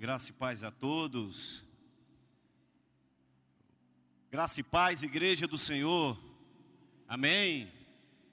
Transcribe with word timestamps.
graça 0.00 0.30
e 0.30 0.32
paz 0.32 0.64
a 0.64 0.70
todos. 0.70 1.62
Graça 4.30 4.58
e 4.58 4.62
paz, 4.62 5.02
igreja 5.02 5.46
do 5.46 5.58
Senhor. 5.58 6.18
Amém. 7.06 7.70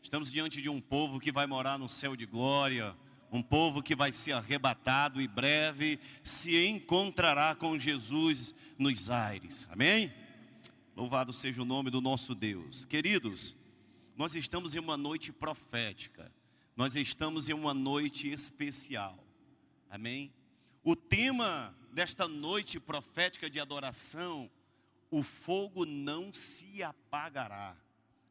Estamos 0.02 0.32
diante 0.32 0.62
de 0.62 0.70
um 0.70 0.80
povo 0.80 1.20
que 1.20 1.30
vai 1.30 1.46
morar 1.46 1.78
no 1.78 1.90
céu 1.90 2.16
de 2.16 2.26
glória, 2.26 2.96
um 3.30 3.44
povo 3.44 3.84
que 3.84 3.98
vai 3.98 4.14
ser 4.14 4.32
arrebatado 4.32 5.22
e 5.22 5.28
breve 5.28 6.00
se 6.24 6.56
encontrará 6.66 7.54
com 7.54 7.77
Jesus 7.77 8.55
nos 8.79 9.09
aires. 9.09 9.68
Amém? 9.70 10.13
Louvado 10.95 11.34
seja 11.34 11.61
o 11.61 11.65
nome 11.65 11.91
do 11.91 11.99
nosso 11.99 12.34
Deus. 12.34 12.86
Queridos, 12.86 13.57
nós 14.15 14.38
estamos 14.38 14.73
em 14.73 14.79
uma 14.79 14.95
noite 14.95 15.34
profética. 15.34 16.31
Nós 16.77 16.95
estamos 16.95 17.49
em 17.49 17.54
uma 17.54 17.73
noite 17.73 18.31
especial. 18.31 19.21
Amém? 19.89 20.31
O 20.90 20.96
tema 20.96 21.76
desta 21.92 22.30
noite 22.30 22.80
profética 22.80 23.50
de 23.50 23.59
adoração, 23.59 24.50
o 25.12 25.22
fogo 25.22 25.86
não 25.86 26.34
se 26.34 26.82
apagará. 26.82 27.76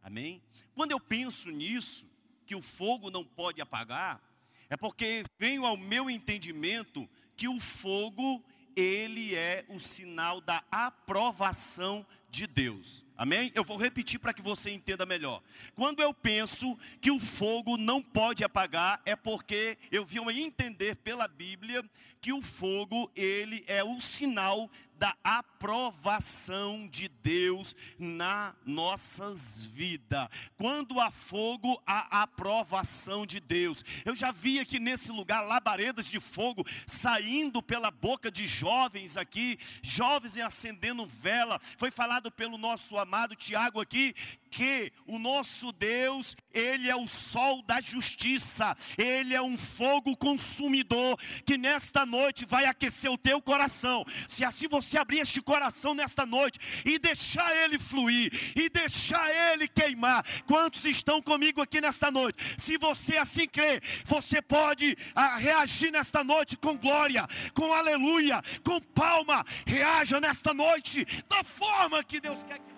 Amém? 0.03 0.43
Quando 0.75 0.93
eu 0.93 0.99
penso 0.99 1.51
nisso, 1.51 2.07
que 2.47 2.57
o 2.57 2.63
fogo 2.63 3.11
não 3.11 3.23
pode 3.23 3.61
apagar, 3.61 4.23
é 4.71 4.77
porque 4.79 5.23
venho 5.39 5.67
ao 5.67 5.77
meu 5.77 6.09
entendimento 6.09 7.07
que 7.37 7.47
o 7.47 7.61
fogo, 7.61 8.43
ele 8.75 9.35
é 9.35 9.67
o 9.69 9.79
sinal 9.79 10.41
da 10.41 10.65
aprovação 10.71 12.07
de 12.29 12.47
Deus. 12.47 13.05
Amém? 13.17 13.51
Eu 13.55 13.65
vou 13.65 13.79
repetir 13.79 14.21
para 14.21 14.35
que 14.35 14.43
você 14.43 14.71
entenda 14.71 15.07
melhor. 15.07 15.43
Quando 15.75 16.03
eu 16.03 16.13
penso 16.13 16.79
que 17.01 17.11
o 17.11 17.19
fogo 17.19 17.79
não 17.79 18.03
pode 18.03 18.45
apagar, 18.45 19.01
é 19.07 19.17
porque 19.17 19.79
eu 19.91 20.05
vim 20.05 20.21
entender 20.43 20.97
pela 20.97 21.27
Bíblia 21.27 21.83
que 22.21 22.33
o 22.33 22.43
fogo, 22.43 23.11
ele 23.15 23.65
é 23.67 23.83
o 23.83 24.01
sinal 24.01 24.71
da 24.99 25.15
aprovação 25.23 26.89
de 26.89 27.09
Deus 27.09 27.77
na 27.99 28.55
nossas 28.65 29.65
vidas. 29.65 30.27
Quando 30.57 31.01
há 31.01 31.11
fogo, 31.11 31.81
há 31.87 32.23
aprovação 32.23 33.27
de 33.27 33.39
Deus. 33.39 33.85
Eu 34.05 34.15
já 34.15 34.33
vi 34.33 34.59
aqui 34.59 34.79
nesse 34.79 35.13
lugar 35.13 35.43
labaredas 35.43 36.07
de 36.07 36.19
fogo 36.19 36.67
saindo 36.87 37.63
pela 37.63 37.91
boca 37.91 38.31
de 38.31 38.47
jovens 38.47 39.17
aqui, 39.17 39.59
jovens 39.83 40.39
acendendo 40.39 41.07
vela. 41.07 41.61
Foi 41.77 41.91
falado 42.17 42.31
pelo 42.31 42.57
nosso 42.57 42.97
amado 42.97 43.37
Tiago 43.37 43.81
aqui 43.81 44.15
que 44.57 44.91
o 45.07 45.19
nosso 45.19 45.71
Deus, 45.73 46.35
ele 46.53 46.89
é 46.89 46.97
o 46.97 47.07
sol 47.07 47.63
da 47.63 47.79
justiça, 47.81 48.75
ele 48.97 49.35
é 49.35 49.43
um 49.43 49.59
fogo 49.59 50.17
consumidor 50.17 51.19
que 51.45 51.59
nesta 51.59 52.07
noite 52.07 52.47
vai 52.47 52.65
aquecer 52.65 53.11
o 53.11 53.19
teu 53.19 53.43
coração. 53.43 54.05
Se 54.29 54.45
assim 54.45 54.67
você 54.67 54.97
abrir 54.97 55.19
este 55.19 55.43
coração 55.43 55.95
nesta 55.95 56.25
noite 56.25 56.59
e 56.87 56.99
deixar 56.99 57.55
ele 57.55 57.79
fluir 57.79 58.33
e 58.57 58.71
deixar 58.71 59.53
ele 59.53 59.69
queimar. 59.69 60.25
Quantos 60.47 60.87
estão 60.87 61.21
comigo 61.21 61.61
aqui 61.61 61.81
nesta 61.81 62.11
noite? 62.11 62.43
Se 62.57 62.79
você 62.79 63.19
assim 63.19 63.47
crê, 63.47 63.81
você 64.07 64.41
pode 64.41 64.97
ah, 65.15 65.37
reagir 65.37 65.91
nesta 65.91 66.25
noite 66.25 66.57
com 66.57 66.79
glória, 66.79 67.27
com 67.53 67.75
aleluia, 67.75 68.43
com 68.65 68.81
palma. 68.81 69.45
Reaja 69.67 70.21
nesta 70.21 70.55
noite 70.55 71.05
da 71.29 71.45
forma 71.45 72.03
que 72.07 72.21
Deus 72.21 72.43
quer 72.45 72.61
que 72.61 72.77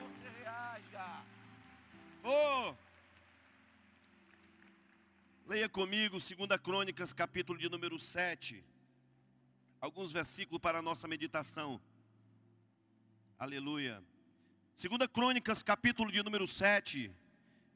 Oh! 2.25 2.75
Leia 5.47 5.69
comigo 5.69 6.19
2 6.19 6.35
Crônicas, 6.63 7.13
capítulo 7.13 7.59
de 7.59 7.71
número 7.71 7.99
7. 7.99 8.63
Alguns 9.81 10.13
versículos 10.13 10.61
para 10.61 10.81
a 10.81 10.83
nossa 10.83 11.09
meditação. 11.09 11.81
Aleluia. 13.39 14.03
2 14.77 15.07
Crônicas, 15.13 15.63
capítulo 15.63 16.13
de 16.13 16.23
número 16.23 16.47
7, 16.47 17.11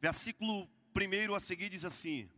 versículo 0.00 0.68
1 0.94 1.34
a 1.34 1.40
seguir 1.40 1.70
diz 1.70 1.84
assim: 1.84 2.28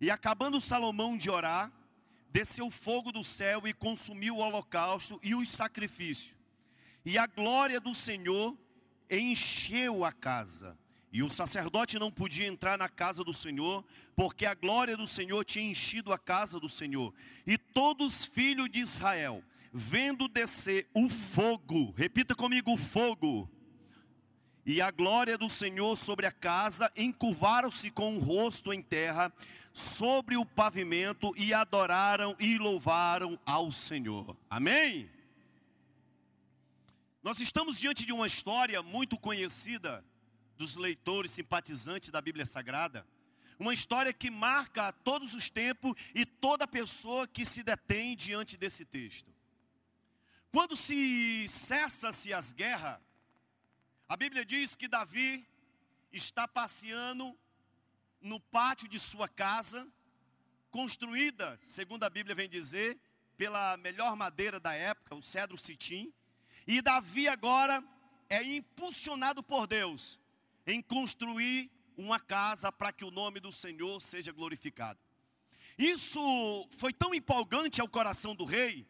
E 0.00 0.10
acabando 0.10 0.60
Salomão 0.60 1.16
de 1.16 1.30
orar, 1.30 1.70
desceu 2.30 2.70
fogo 2.70 3.12
do 3.12 3.24
céu 3.24 3.66
e 3.66 3.72
consumiu 3.72 4.36
o 4.36 4.40
holocausto 4.40 5.18
e 5.22 5.34
os 5.34 5.48
sacrifícios 5.48 6.36
e 7.06 7.16
a 7.16 7.26
glória 7.28 7.80
do 7.80 7.94
Senhor 7.94 8.58
encheu 9.08 10.04
a 10.04 10.10
casa. 10.10 10.76
E 11.12 11.22
o 11.22 11.30
sacerdote 11.30 12.00
não 12.00 12.10
podia 12.10 12.48
entrar 12.48 12.76
na 12.76 12.88
casa 12.88 13.22
do 13.22 13.32
Senhor, 13.32 13.84
porque 14.16 14.44
a 14.44 14.54
glória 14.54 14.96
do 14.96 15.06
Senhor 15.06 15.44
tinha 15.44 15.70
enchido 15.70 16.12
a 16.12 16.18
casa 16.18 16.58
do 16.58 16.68
Senhor. 16.68 17.14
E 17.46 17.56
todos 17.56 18.06
os 18.08 18.24
filhos 18.26 18.68
de 18.68 18.80
Israel, 18.80 19.42
vendo 19.72 20.26
descer 20.26 20.88
o 20.92 21.08
fogo, 21.08 21.94
repita 21.96 22.34
comigo: 22.34 22.72
o 22.72 22.76
fogo, 22.76 23.48
e 24.66 24.80
a 24.82 24.90
glória 24.90 25.38
do 25.38 25.48
Senhor 25.48 25.96
sobre 25.96 26.26
a 26.26 26.32
casa, 26.32 26.90
encurvaram-se 26.96 27.88
com 27.88 28.16
o 28.16 28.18
rosto 28.18 28.72
em 28.72 28.82
terra, 28.82 29.32
sobre 29.72 30.36
o 30.36 30.44
pavimento, 30.44 31.32
e 31.36 31.54
adoraram 31.54 32.34
e 32.40 32.58
louvaram 32.58 33.38
ao 33.46 33.70
Senhor. 33.70 34.36
Amém? 34.50 35.08
Nós 37.22 37.38
estamos 37.38 37.78
diante 37.78 38.04
de 38.04 38.12
uma 38.12 38.26
história 38.26 38.82
muito 38.82 39.16
conhecida 39.16 40.04
dos 40.56 40.74
leitores 40.74 41.30
simpatizantes 41.30 42.10
da 42.10 42.20
Bíblia 42.20 42.44
Sagrada. 42.44 43.06
Uma 43.60 43.72
história 43.72 44.12
que 44.12 44.30
marca 44.30 44.92
todos 44.92 45.32
os 45.32 45.48
tempos 45.48 45.94
e 46.12 46.26
toda 46.26 46.66
pessoa 46.66 47.28
que 47.28 47.44
se 47.44 47.62
detém 47.62 48.16
diante 48.16 48.56
desse 48.56 48.84
texto. 48.84 49.32
Quando 50.50 50.76
se 50.76 51.46
cessa-se 51.48 52.32
as 52.32 52.52
guerras, 52.52 52.98
a 54.08 54.16
Bíblia 54.16 54.44
diz 54.44 54.76
que 54.76 54.86
Davi 54.86 55.46
está 56.12 56.46
passeando 56.46 57.36
no 58.20 58.38
pátio 58.38 58.88
de 58.88 59.00
sua 59.00 59.28
casa, 59.28 59.86
construída, 60.70 61.58
segundo 61.64 62.04
a 62.04 62.10
Bíblia 62.10 62.34
vem 62.34 62.48
dizer, 62.48 62.98
pela 63.36 63.76
melhor 63.76 64.14
madeira 64.14 64.60
da 64.60 64.72
época, 64.72 65.14
o 65.14 65.22
cedro 65.22 65.58
citim, 65.58 66.12
e 66.66 66.80
Davi 66.80 67.28
agora 67.28 67.82
é 68.30 68.42
impulsionado 68.42 69.42
por 69.42 69.66
Deus 69.66 70.18
em 70.66 70.80
construir 70.80 71.70
uma 71.96 72.20
casa 72.20 72.70
para 72.70 72.92
que 72.92 73.04
o 73.04 73.10
nome 73.10 73.40
do 73.40 73.50
Senhor 73.50 74.00
seja 74.00 74.32
glorificado. 74.32 75.00
Isso 75.76 76.68
foi 76.70 76.92
tão 76.92 77.14
empolgante 77.14 77.80
ao 77.80 77.88
coração 77.88 78.34
do 78.34 78.44
rei, 78.44 78.86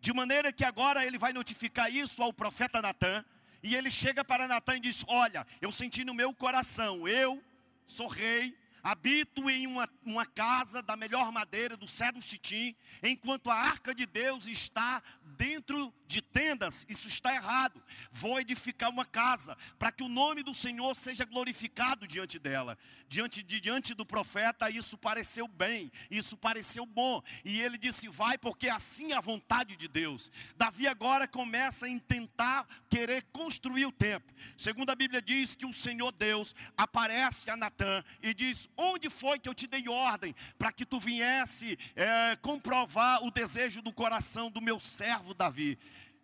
de 0.00 0.12
maneira 0.12 0.52
que 0.52 0.64
agora 0.64 1.04
ele 1.04 1.18
vai 1.18 1.32
notificar 1.32 1.92
isso 1.94 2.22
ao 2.22 2.32
profeta 2.32 2.80
Natan, 2.80 3.24
e 3.62 3.74
ele 3.74 3.90
chega 3.90 4.24
para 4.24 4.48
Natan 4.48 4.76
e 4.76 4.80
diz: 4.80 5.04
Olha, 5.06 5.46
eu 5.60 5.70
senti 5.70 6.04
no 6.04 6.14
meu 6.14 6.32
coração, 6.34 7.06
eu 7.06 7.42
sou 7.84 8.08
rei, 8.08 8.56
habito 8.82 9.48
em 9.50 9.66
uma, 9.66 9.88
uma 10.04 10.26
casa 10.26 10.82
da 10.82 10.96
melhor 10.96 11.30
madeira, 11.32 11.76
do 11.76 11.88
cedro 11.88 12.20
chitim, 12.22 12.74
enquanto 13.02 13.50
a 13.50 13.54
arca 13.54 13.94
de 13.94 14.06
Deus 14.06 14.46
está 14.46 15.02
dentro 15.36 15.92
de 16.06 16.20
tendas, 16.20 16.84
isso 16.88 17.06
está 17.06 17.34
errado. 17.34 17.82
Vou 18.10 18.40
edificar 18.40 18.90
uma 18.90 19.04
casa, 19.04 19.56
para 19.78 19.92
que 19.92 20.02
o 20.02 20.08
nome 20.08 20.42
do 20.42 20.52
Senhor 20.52 20.94
seja 20.96 21.24
glorificado 21.24 22.06
diante 22.06 22.38
dela. 22.38 22.76
Diante, 23.08 23.42
de, 23.42 23.60
diante 23.60 23.94
do 23.94 24.06
profeta, 24.06 24.70
isso 24.70 24.96
pareceu 24.98 25.48
bem, 25.48 25.90
isso 26.10 26.36
pareceu 26.36 26.84
bom. 26.86 27.22
E 27.44 27.60
ele 27.60 27.78
disse: 27.78 28.08
Vai, 28.08 28.38
porque 28.38 28.68
assim 28.68 29.12
é 29.12 29.16
a 29.16 29.20
vontade 29.20 29.76
de 29.76 29.88
Deus. 29.88 30.30
Davi 30.56 30.86
agora 30.86 31.26
começa 31.26 31.86
a 31.86 32.00
tentar 32.00 32.66
querer 32.88 33.26
construir 33.32 33.86
o 33.86 33.92
templo. 33.92 34.32
Segundo 34.56 34.90
a 34.90 34.94
Bíblia 34.94 35.20
diz 35.20 35.56
que 35.56 35.66
o 35.66 35.72
Senhor 35.72 36.12
Deus 36.12 36.54
aparece 36.76 37.50
a 37.50 37.56
Natã 37.56 38.04
e 38.22 38.32
diz: 38.34 38.68
Onde 38.82 39.10
foi 39.10 39.38
que 39.38 39.46
eu 39.46 39.52
te 39.52 39.66
dei 39.66 39.90
ordem 39.90 40.34
para 40.58 40.72
que 40.72 40.86
tu 40.86 40.98
viesse 40.98 41.78
é, 41.94 42.34
comprovar 42.40 43.22
o 43.22 43.30
desejo 43.30 43.82
do 43.82 43.92
coração 43.92 44.50
do 44.50 44.62
meu 44.62 44.80
servo 44.80 45.34
Davi? 45.34 45.78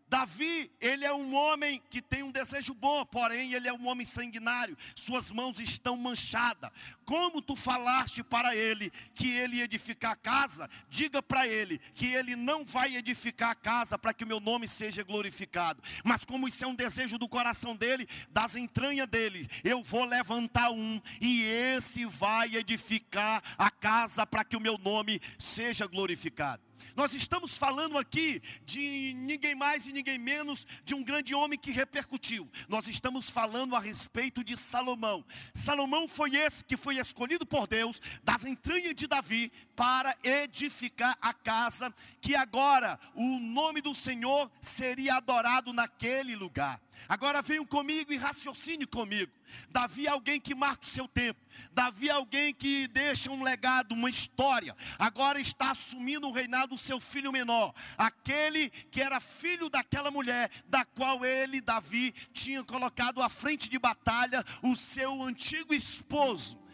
Davi, 0.08 0.70
ele 0.80 1.04
é 1.04 1.12
um 1.12 1.34
homem 1.34 1.82
que 1.90 2.00
tem 2.00 2.22
um 2.22 2.30
desejo 2.30 2.72
bom, 2.72 3.04
porém 3.04 3.52
ele 3.52 3.66
é 3.66 3.72
um 3.72 3.86
homem 3.88 4.06
sanguinário, 4.06 4.76
suas 4.94 5.30
mãos 5.30 5.58
estão 5.58 5.96
manchadas. 5.96 6.70
Como 7.04 7.42
tu 7.42 7.56
falaste 7.56 8.22
para 8.22 8.54
ele 8.54 8.92
que 9.14 9.28
ele 9.28 9.56
ia 9.56 9.64
edificar 9.64 10.12
a 10.12 10.16
casa, 10.16 10.70
diga 10.88 11.20
para 11.20 11.48
ele 11.48 11.78
que 11.94 12.06
ele 12.06 12.36
não 12.36 12.64
vai 12.64 12.96
edificar 12.96 13.50
a 13.50 13.54
casa 13.54 13.98
para 13.98 14.14
que 14.14 14.22
o 14.22 14.26
meu 14.26 14.38
nome 14.38 14.68
seja 14.68 15.02
glorificado. 15.02 15.82
Mas 16.04 16.24
como 16.24 16.46
isso 16.46 16.64
é 16.64 16.68
um 16.68 16.74
desejo 16.74 17.18
do 17.18 17.28
coração 17.28 17.74
dele, 17.74 18.08
das 18.30 18.54
entranhas 18.54 19.08
dele, 19.08 19.48
eu 19.64 19.82
vou 19.82 20.04
levantar 20.04 20.70
um 20.70 21.00
e 21.20 21.42
esse 21.42 22.04
vai 22.06 22.54
edificar 22.54 23.42
a 23.58 23.70
casa 23.70 24.24
para 24.24 24.44
que 24.44 24.56
o 24.56 24.60
meu 24.60 24.78
nome 24.78 25.20
seja 25.38 25.86
glorificado. 25.86 26.62
Nós 26.94 27.14
estamos 27.14 27.56
falando 27.56 27.98
aqui 27.98 28.42
de 28.64 29.12
ninguém 29.16 29.54
mais 29.54 29.86
e 29.86 29.92
ninguém 29.92 30.18
menos 30.18 30.66
de 30.84 30.94
um 30.94 31.02
grande 31.02 31.34
homem 31.34 31.58
que 31.58 31.70
repercutiu. 31.70 32.50
Nós 32.68 32.88
estamos 32.88 33.28
falando 33.30 33.76
a 33.76 33.80
respeito 33.80 34.42
de 34.42 34.56
Salomão. 34.56 35.24
Salomão 35.54 36.08
foi 36.08 36.36
esse 36.36 36.64
que 36.64 36.76
foi 36.76 36.98
escolhido 36.98 37.46
por 37.46 37.66
Deus 37.66 38.00
das 38.22 38.44
entranhas 38.44 38.94
de 38.94 39.06
Davi 39.06 39.52
para 39.74 40.16
edificar 40.22 41.16
a 41.20 41.32
casa 41.32 41.94
que 42.20 42.34
agora 42.34 42.98
o 43.14 43.38
nome 43.38 43.80
do 43.80 43.94
Senhor 43.94 44.50
seria 44.60 45.16
adorado 45.16 45.72
naquele 45.72 46.34
lugar. 46.34 46.80
Agora 47.08 47.42
venham 47.42 47.64
comigo 47.64 48.12
e 48.12 48.16
raciocine 48.16 48.86
comigo. 48.86 49.32
Davi 49.70 50.06
é 50.06 50.10
alguém 50.10 50.40
que 50.40 50.54
marca 50.54 50.84
o 50.84 50.88
seu 50.88 51.06
tempo. 51.06 51.40
Davi 51.72 52.08
é 52.08 52.12
alguém 52.12 52.52
que 52.52 52.88
deixa 52.88 53.30
um 53.30 53.42
legado, 53.42 53.92
uma 53.92 54.10
história. 54.10 54.76
Agora 54.98 55.40
está 55.40 55.70
assumindo 55.70 56.28
o 56.28 56.32
reinado 56.32 56.68
do 56.68 56.78
seu 56.78 57.00
filho 57.00 57.32
menor, 57.32 57.74
aquele 57.96 58.70
que 58.90 59.00
era 59.00 59.20
filho 59.20 59.70
daquela 59.70 60.10
mulher, 60.10 60.50
da 60.66 60.84
qual 60.84 61.24
ele, 61.24 61.60
Davi, 61.60 62.12
tinha 62.32 62.64
colocado 62.64 63.22
à 63.22 63.28
frente 63.28 63.68
de 63.68 63.78
batalha 63.78 64.44
o 64.62 64.76
seu 64.76 65.22
antigo 65.22 65.72
esposo. 65.72 66.65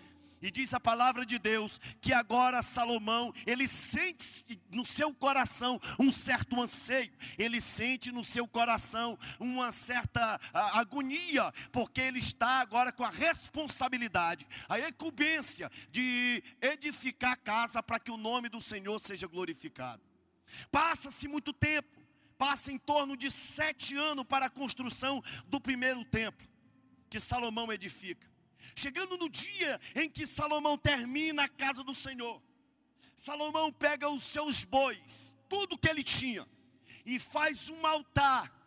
E 0.42 0.50
diz 0.50 0.74
a 0.74 0.80
palavra 0.80 1.24
de 1.24 1.38
Deus 1.38 1.78
que 2.00 2.12
agora 2.12 2.62
Salomão, 2.62 3.32
ele 3.46 3.68
sente 3.68 4.44
no 4.70 4.84
seu 4.84 5.14
coração 5.14 5.80
um 6.00 6.10
certo 6.10 6.60
anseio, 6.60 7.12
ele 7.38 7.60
sente 7.60 8.10
no 8.10 8.24
seu 8.24 8.48
coração 8.48 9.16
uma 9.38 9.70
certa 9.70 10.40
agonia, 10.52 11.52
porque 11.70 12.00
ele 12.00 12.18
está 12.18 12.60
agora 12.60 12.90
com 12.90 13.04
a 13.04 13.10
responsabilidade, 13.10 14.44
a 14.68 14.80
incumbência 14.80 15.70
de 15.90 16.42
edificar 16.60 17.32
a 17.32 17.36
casa 17.36 17.80
para 17.80 18.00
que 18.00 18.10
o 18.10 18.16
nome 18.16 18.48
do 18.48 18.60
Senhor 18.60 18.98
seja 18.98 19.28
glorificado. 19.28 20.02
Passa-se 20.72 21.28
muito 21.28 21.52
tempo, 21.52 22.02
passa 22.36 22.72
em 22.72 22.78
torno 22.78 23.16
de 23.16 23.30
sete 23.30 23.94
anos 23.94 24.24
para 24.24 24.46
a 24.46 24.50
construção 24.50 25.22
do 25.46 25.60
primeiro 25.60 26.04
templo 26.04 26.48
que 27.08 27.20
Salomão 27.20 27.72
edifica. 27.72 28.31
Chegando 28.74 29.16
no 29.16 29.28
dia 29.28 29.80
em 29.94 30.08
que 30.08 30.26
Salomão 30.26 30.78
termina 30.78 31.44
a 31.44 31.48
casa 31.48 31.82
do 31.82 31.94
Senhor, 31.94 32.42
Salomão 33.14 33.72
pega 33.72 34.08
os 34.08 34.22
seus 34.22 34.64
bois, 34.64 35.34
tudo 35.48 35.78
que 35.78 35.88
ele 35.88 36.02
tinha, 36.02 36.46
e 37.04 37.18
faz 37.18 37.70
um 37.70 37.86
altar. 37.86 38.61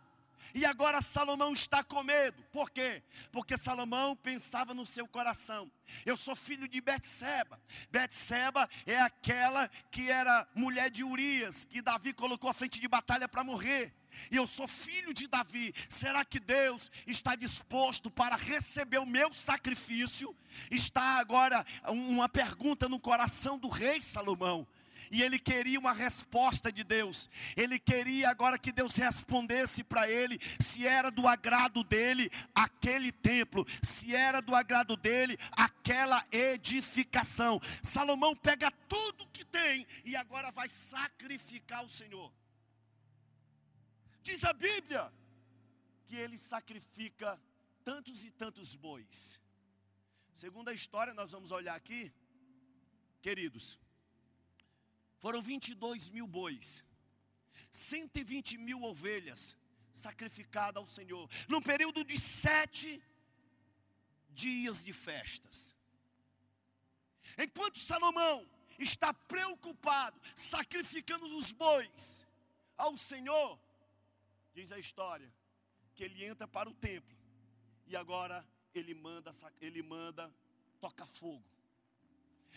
E 0.56 0.64
agora 0.64 1.02
Salomão 1.02 1.52
está 1.52 1.84
com 1.84 2.02
medo. 2.02 2.42
Por 2.50 2.72
quê? 2.72 3.04
Porque 3.30 3.58
Salomão 3.58 4.16
pensava 4.16 4.74
no 4.74 4.86
seu 4.86 5.06
coração. 5.06 5.70
Eu 6.06 6.16
sou 6.16 6.34
filho 6.34 6.66
de 6.66 6.80
Betseba. 6.80 7.60
Betseba 7.92 8.70
é 8.86 8.98
aquela 8.98 9.70
que 9.92 10.10
era 10.10 10.48
mulher 10.56 10.90
de 10.90 11.04
Urias, 11.04 11.66
que 11.66 11.82
Davi 11.82 12.14
colocou 12.14 12.50
à 12.50 12.54
frente 12.54 12.80
de 12.80 12.88
batalha 12.88 13.28
para 13.28 13.44
morrer 13.44 13.94
e 14.32 14.38
eu 14.38 14.48
sou 14.48 14.68
filho 14.68 15.14
de 15.14 15.28
Davi, 15.28 15.74
será 15.90 16.24
que 16.24 16.40
Deus 16.40 16.92
está 17.06 17.36
disposto 17.36 18.10
para 18.10 18.36
receber 18.36 18.98
o 18.98 19.06
meu 19.06 19.34
sacrifício? 19.34 20.36
Está 20.72 21.20
agora 21.20 21.66
uma 21.88 22.30
pergunta 22.30 22.88
no 22.88 23.00
coração 23.00 23.58
do 23.58 23.68
rei 23.68 24.02
Salomão. 24.02 24.68
E 25.12 25.22
ele 25.22 25.40
queria 25.40 25.80
uma 25.80 25.94
resposta 25.94 26.72
de 26.72 26.84
Deus. 26.84 27.30
Ele 27.56 27.80
queria 27.80 28.30
agora 28.30 28.58
que 28.58 28.72
Deus 28.72 28.96
respondesse 28.96 29.84
para 29.84 30.10
ele 30.10 30.40
se 30.60 30.86
era 30.86 31.10
do 31.10 31.28
agrado 31.28 31.84
dele 31.84 32.32
aquele 32.54 33.12
templo, 33.12 33.66
se 33.84 34.16
era 34.16 34.42
do 34.42 34.56
agrado 34.56 34.96
dele 34.98 35.38
aquela 35.52 36.26
edificação. 36.32 37.60
Salomão 37.84 38.36
pega 38.36 38.72
tudo 38.88 39.28
que 39.28 39.46
tem 39.46 39.86
e 40.04 40.16
agora 40.16 40.52
vai 40.52 40.70
sacrificar 40.70 41.84
o 41.84 41.90
Senhor. 41.90 42.32
Diz 44.24 44.44
a 44.44 44.54
Bíblia 44.54 45.12
que 46.08 46.16
ele 46.16 46.38
sacrifica 46.38 47.40
tantos 47.84 48.26
e 48.26 48.32
tantos 48.32 48.76
bois. 48.76 49.40
Segundo 50.34 50.70
a 50.70 50.74
história, 50.74 51.14
nós 51.14 51.32
vamos 51.32 51.52
olhar 51.52 51.76
aqui, 51.76 52.12
queridos, 53.22 53.80
foram 55.20 55.42
22 55.42 56.10
mil 56.10 56.28
bois, 56.28 56.84
120 57.72 58.58
mil 58.58 58.84
ovelhas 58.84 59.56
sacrificadas 59.92 60.78
ao 60.78 60.86
Senhor, 60.86 61.30
num 61.48 61.62
período 61.62 62.04
de 62.04 62.20
sete 62.20 63.02
dias 64.30 64.84
de 64.84 64.94
festas. 64.94 65.76
Enquanto 67.38 67.80
Salomão 67.80 68.46
está 68.78 69.14
preocupado, 69.14 70.20
sacrificando 70.36 71.26
os 71.38 71.52
bois 71.52 72.26
ao 72.78 72.96
Senhor, 72.98 73.60
Diz 74.56 74.72
a 74.72 74.80
história 74.80 75.30
que 75.94 76.04
ele 76.06 76.24
entra 76.24 76.48
para 76.48 76.70
o 76.70 76.74
templo 76.74 77.14
e 77.88 77.96
agora 77.96 78.48
ele 78.74 78.94
manda, 78.94 79.30
ele 79.60 79.84
manda 79.84 80.34
toca 80.80 81.06
fogo. 81.06 81.44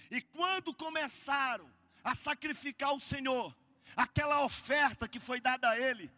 E 0.09 0.21
quando 0.21 0.73
começaram 0.73 1.69
a 2.09 2.15
sacrificar 2.15 2.93
o 2.95 3.01
Senhor, 3.01 3.55
aquela 3.97 4.45
oferta 4.45 5.07
que 5.07 5.21
foi 5.21 5.41
dada 5.41 5.69
a 5.69 5.79
ele, 5.79 6.11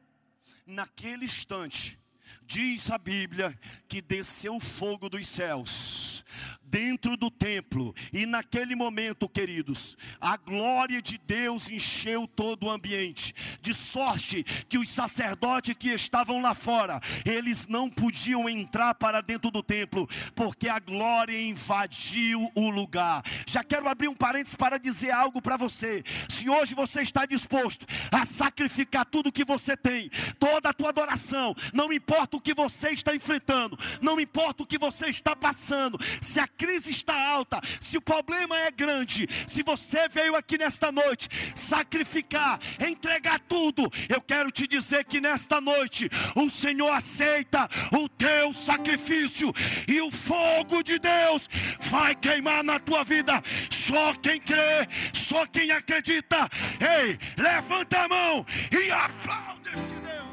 naquele 0.65 1.25
instante, 1.25 1.99
diz 2.43 2.91
a 2.91 2.99
Bíblia 2.99 3.59
que 3.89 4.01
desceu 4.01 4.61
fogo 4.61 5.09
dos 5.09 5.27
céus 5.27 6.25
dentro 6.71 7.17
do 7.17 7.31
templo, 7.31 7.95
e 8.13 8.25
naquele 8.25 8.77
momento, 8.77 9.29
queridos, 9.29 9.99
a 10.21 10.37
glória 10.37 11.03
de 11.03 11.19
Deus 11.19 11.71
encheu 11.71 12.29
todo 12.29 12.67
o 12.67 12.71
ambiente, 12.71 13.35
de 13.61 13.75
sorte 13.75 14.45
que 14.69 14.79
os 14.79 14.89
sacerdotes 14.89 15.75
que 15.77 15.89
estavam 15.89 16.41
lá 16.41 16.55
fora, 16.55 17.01
eles 17.25 17.67
não 17.67 17.91
podiam 17.91 18.49
entrar 18.49 18.95
para 18.95 19.21
dentro 19.21 19.51
do 19.51 19.63
templo, 19.63 20.09
porque 20.35 20.69
a 20.69 20.79
glória 20.79 21.41
invadiu 21.41 22.51
o 22.55 22.71
lugar. 22.71 23.23
Já 23.47 23.65
quero 23.65 23.89
abrir 23.89 24.09
um 24.09 24.15
parênteses 24.15 24.57
para 24.57 24.79
dizer 24.79 25.11
algo 25.11 25.43
para 25.43 25.57
você. 25.57 26.05
Se 26.29 26.49
hoje 26.49 26.75
você 26.75 27.03
está 27.03 27.27
disposto 27.27 27.87
a 28.13 28.25
sacrificar 28.25 29.05
tudo 29.05 29.33
que 29.33 29.45
você 29.45 29.77
tem, 29.77 30.11
toda 30.39 30.69
a 30.69 30.75
tua 30.75 30.91
adoração, 30.91 31.55
não 31.73 31.93
importa 31.93 32.37
o 32.37 32.41
que 32.41 32.55
você 32.55 32.91
está 32.91 33.15
enfrentando, 33.15 33.79
não 34.01 34.21
importa 34.21 34.63
o 34.63 34.67
que 34.67 34.79
você 34.79 35.09
está 35.09 35.35
passando, 35.35 35.99
se 36.21 36.39
a 36.39 36.47
crise 36.61 36.91
está 36.91 37.15
alta, 37.15 37.59
se 37.81 37.97
o 37.97 38.03
problema 38.03 38.55
é 38.55 38.71
grande, 38.71 39.27
se 39.49 39.63
você 39.63 40.07
veio 40.11 40.37
aqui 40.37 40.59
nesta 40.59 40.93
noite 40.93 41.27
sacrificar, 41.57 42.61
entregar 42.79 43.41
tudo, 43.41 43.91
eu 44.11 44.21
quero 44.21 44.51
te 44.51 44.67
dizer 44.67 45.07
que 45.07 45.23
nesta 45.23 45.59
noite 45.59 46.11
o 46.37 46.51
Senhor 46.51 46.91
aceita 46.91 47.67
o 47.91 48.07
teu 48.11 48.53
sacrifício 48.53 49.55
e 49.89 50.03
o 50.03 50.11
fogo 50.11 50.83
de 50.83 50.99
Deus 50.99 51.49
vai 51.81 52.15
queimar 52.15 52.63
na 52.63 52.79
tua 52.79 53.05
vida. 53.05 53.43
Só 53.71 54.13
quem 54.13 54.39
crê, 54.39 54.87
só 55.15 55.47
quem 55.47 55.71
acredita. 55.71 56.47
Ei, 56.79 57.19
levanta 57.43 58.03
a 58.03 58.09
mão 58.09 58.45
e 58.71 58.91
aplaude 58.91 59.71
este 59.71 59.95
Deus. 59.95 60.30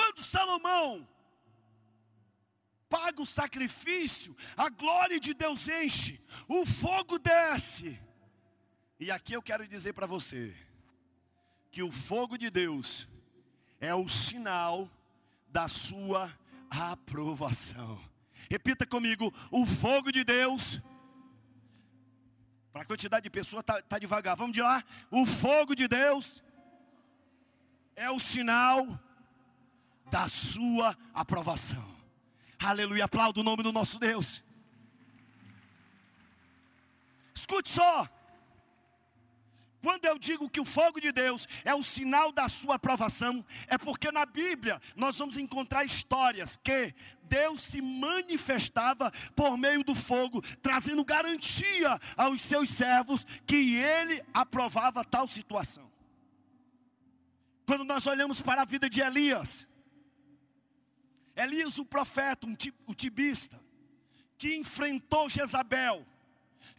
Quando 0.00 0.22
Salomão 0.22 1.06
paga 2.88 3.20
o 3.20 3.26
sacrifício, 3.26 4.34
a 4.56 4.70
glória 4.70 5.20
de 5.20 5.34
Deus 5.34 5.68
enche, 5.68 6.18
o 6.48 6.64
fogo 6.64 7.18
desce. 7.18 8.00
E 8.98 9.10
aqui 9.10 9.34
eu 9.34 9.42
quero 9.42 9.68
dizer 9.68 9.92
para 9.92 10.06
você 10.06 10.56
que 11.70 11.82
o 11.82 11.92
fogo 11.92 12.38
de 12.38 12.48
Deus 12.48 13.06
é 13.78 13.94
o 13.94 14.08
sinal 14.08 14.90
da 15.48 15.68
sua 15.68 16.32
aprovação. 16.70 18.02
Repita 18.48 18.86
comigo: 18.86 19.30
o 19.50 19.66
fogo 19.66 20.10
de 20.10 20.24
Deus. 20.24 20.80
Para 22.72 22.82
a 22.82 22.86
quantidade 22.86 23.24
de 23.24 23.30
pessoas, 23.30 23.60
está 23.60 23.82
tá 23.82 23.98
devagar. 23.98 24.34
Vamos 24.34 24.54
de 24.54 24.62
lá. 24.62 24.82
O 25.10 25.26
fogo 25.26 25.74
de 25.74 25.86
Deus 25.86 26.42
é 27.94 28.10
o 28.10 28.18
sinal 28.18 28.86
da 30.10 30.28
sua 30.28 30.96
aprovação. 31.14 31.84
Aleluia, 32.58 33.04
aplaudo 33.04 33.40
o 33.40 33.44
nome 33.44 33.62
do 33.62 33.72
nosso 33.72 33.98
Deus. 33.98 34.42
Escute 37.34 37.70
só. 37.70 38.08
Quando 39.82 40.04
eu 40.04 40.18
digo 40.18 40.50
que 40.50 40.60
o 40.60 40.64
fogo 40.64 41.00
de 41.00 41.10
Deus 41.10 41.48
é 41.64 41.74
o 41.74 41.82
sinal 41.82 42.30
da 42.30 42.48
sua 42.48 42.74
aprovação, 42.74 43.44
é 43.66 43.78
porque 43.78 44.12
na 44.12 44.26
Bíblia 44.26 44.80
nós 44.94 45.16
vamos 45.16 45.38
encontrar 45.38 45.84
histórias 45.84 46.58
que 46.62 46.94
Deus 47.22 47.62
se 47.62 47.80
manifestava 47.80 49.10
por 49.34 49.56
meio 49.56 49.82
do 49.82 49.94
fogo, 49.94 50.42
trazendo 50.60 51.02
garantia 51.02 51.98
aos 52.14 52.42
seus 52.42 52.68
servos 52.68 53.26
que 53.46 53.76
ele 53.76 54.22
aprovava 54.34 55.02
tal 55.02 55.26
situação. 55.26 55.90
Quando 57.64 57.84
nós 57.84 58.06
olhamos 58.06 58.42
para 58.42 58.62
a 58.62 58.66
vida 58.66 58.90
de 58.90 59.00
Elias, 59.00 59.66
Elias, 61.40 61.78
o 61.78 61.84
profeta, 61.86 62.46
um, 62.46 62.54
o 62.86 62.94
tibista, 62.94 63.58
que 64.36 64.56
enfrentou 64.56 65.28
Jezabel, 65.28 66.06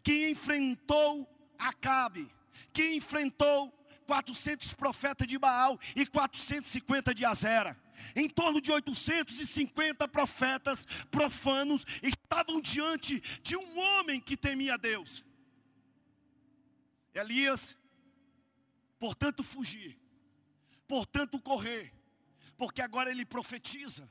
que 0.03 0.29
enfrentou 0.29 1.27
Acabe, 1.57 2.29
que 2.71 2.95
enfrentou 2.95 3.71
400 4.05 4.73
profetas 4.73 5.27
de 5.27 5.37
Baal 5.37 5.79
e 5.95 6.05
450 6.05 7.13
de 7.13 7.25
Azera. 7.25 7.79
Em 8.15 8.27
torno 8.27 8.59
de 8.59 8.71
850 8.71 10.07
profetas 10.07 10.85
profanos 11.09 11.85
estavam 12.01 12.59
diante 12.59 13.19
de 13.41 13.55
um 13.55 13.79
homem 13.79 14.19
que 14.19 14.35
temia 14.35 14.77
Deus. 14.77 15.23
Elias, 17.13 17.77
portanto, 18.99 19.43
fugir, 19.43 19.99
portanto, 20.87 21.39
correr, 21.39 21.93
porque 22.57 22.81
agora 22.81 23.11
ele 23.11 23.25
profetiza, 23.25 24.09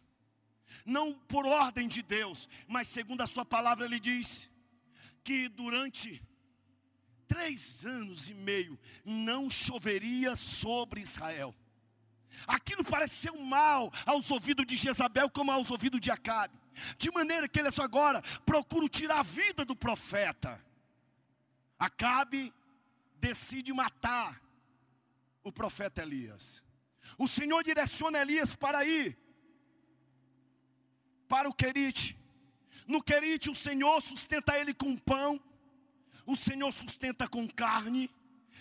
não 0.84 1.12
por 1.12 1.46
ordem 1.46 1.88
de 1.88 2.02
Deus, 2.02 2.48
mas 2.66 2.88
segundo 2.88 3.20
a 3.22 3.26
sua 3.26 3.44
palavra, 3.44 3.84
ele 3.84 4.00
diz 4.00 4.50
que 5.22 5.48
durante 5.48 6.22
três 7.26 7.84
anos 7.84 8.28
e 8.28 8.34
meio 8.34 8.78
não 9.04 9.48
choveria 9.48 10.34
sobre 10.34 11.00
Israel. 11.00 11.54
Aquilo 12.46 12.84
parece 12.84 13.14
ser 13.14 13.30
um 13.30 13.44
mal 13.44 13.92
aos 14.06 14.30
ouvidos 14.30 14.66
de 14.66 14.76
Jezabel, 14.76 15.28
como 15.30 15.52
aos 15.52 15.70
ouvidos 15.70 16.00
de 16.00 16.10
Acabe. 16.10 16.58
De 16.96 17.10
maneira 17.10 17.48
que 17.48 17.58
ele 17.60 17.70
só 17.70 17.82
agora 17.82 18.22
procura 18.46 18.88
tirar 18.88 19.20
a 19.20 19.22
vida 19.22 19.64
do 19.64 19.76
profeta. 19.76 20.64
Acabe 21.78 22.52
decide 23.16 23.72
matar 23.72 24.40
o 25.42 25.52
profeta 25.52 26.02
Elias. 26.02 26.62
O 27.18 27.28
Senhor 27.28 27.62
direciona 27.62 28.18
Elias 28.18 28.54
para 28.54 28.84
ir 28.84 29.18
para 31.30 31.48
o 31.48 31.54
Querite. 31.54 32.18
No 32.88 33.00
Querite, 33.00 33.48
o 33.48 33.54
Senhor 33.54 34.02
sustenta 34.02 34.58
ele 34.58 34.74
com 34.74 34.96
pão, 34.96 35.40
o 36.26 36.36
Senhor 36.36 36.72
sustenta 36.72 37.28
com 37.28 37.48
carne, 37.48 38.10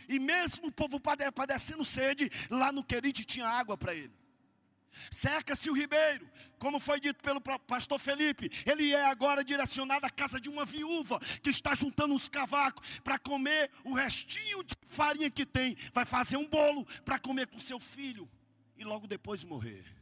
e 0.08 0.20
mesmo 0.20 0.68
o 0.68 0.72
povo 0.72 1.00
padecendo 1.00 1.84
sede, 1.84 2.30
lá 2.48 2.72
no 2.72 2.84
Querite 2.84 3.26
tinha 3.26 3.48
água 3.48 3.76
para 3.76 3.96
ele. 3.96 4.14
Seca-se 5.10 5.70
o 5.70 5.74
ribeiro, 5.74 6.30
como 6.60 6.80
foi 6.80 7.00
dito 7.00 7.24
pelo 7.24 7.42
pastor 7.42 8.00
Felipe, 8.00 8.52
ele 8.66 8.92
é 8.92 9.04
agora 9.06 9.44
direcionado 9.44 10.06
à 10.06 10.10
casa 10.10 10.40
de 10.40 10.50
uma 10.50 10.66
viúva 10.66 11.20
que 11.42 11.50
está 11.50 11.74
juntando 11.74 12.14
os 12.14 12.30
cavacos 12.30 13.00
para 13.00 13.18
comer 13.18 13.72
o 13.84 13.94
restinho 13.94 14.64
de 14.64 14.76
farinha 14.88 15.32
que 15.32 15.46
tem, 15.46 15.76
vai 15.92 16.06
fazer 16.06 16.38
um 16.38 16.48
bolo 16.48 16.86
para 17.04 17.18
comer 17.18 17.48
com 17.48 17.58
seu 17.58 17.80
filho 17.80 18.30
e 18.78 18.84
logo 18.84 19.08
depois 19.08 19.44
morrer. 19.44 19.99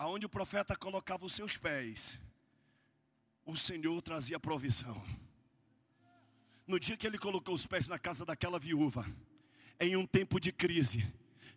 Aonde 0.00 0.24
o 0.24 0.30
profeta 0.30 0.74
colocava 0.74 1.26
os 1.26 1.34
seus 1.34 1.58
pés, 1.58 2.18
o 3.44 3.54
Senhor 3.54 4.00
trazia 4.00 4.40
provisão. 4.40 5.04
No 6.66 6.80
dia 6.80 6.96
que 6.96 7.06
ele 7.06 7.18
colocou 7.18 7.54
os 7.54 7.66
pés 7.66 7.86
na 7.86 7.98
casa 7.98 8.24
daquela 8.24 8.58
viúva, 8.58 9.04
em 9.78 9.96
um 9.96 10.06
tempo 10.06 10.40
de 10.40 10.52
crise, 10.52 11.06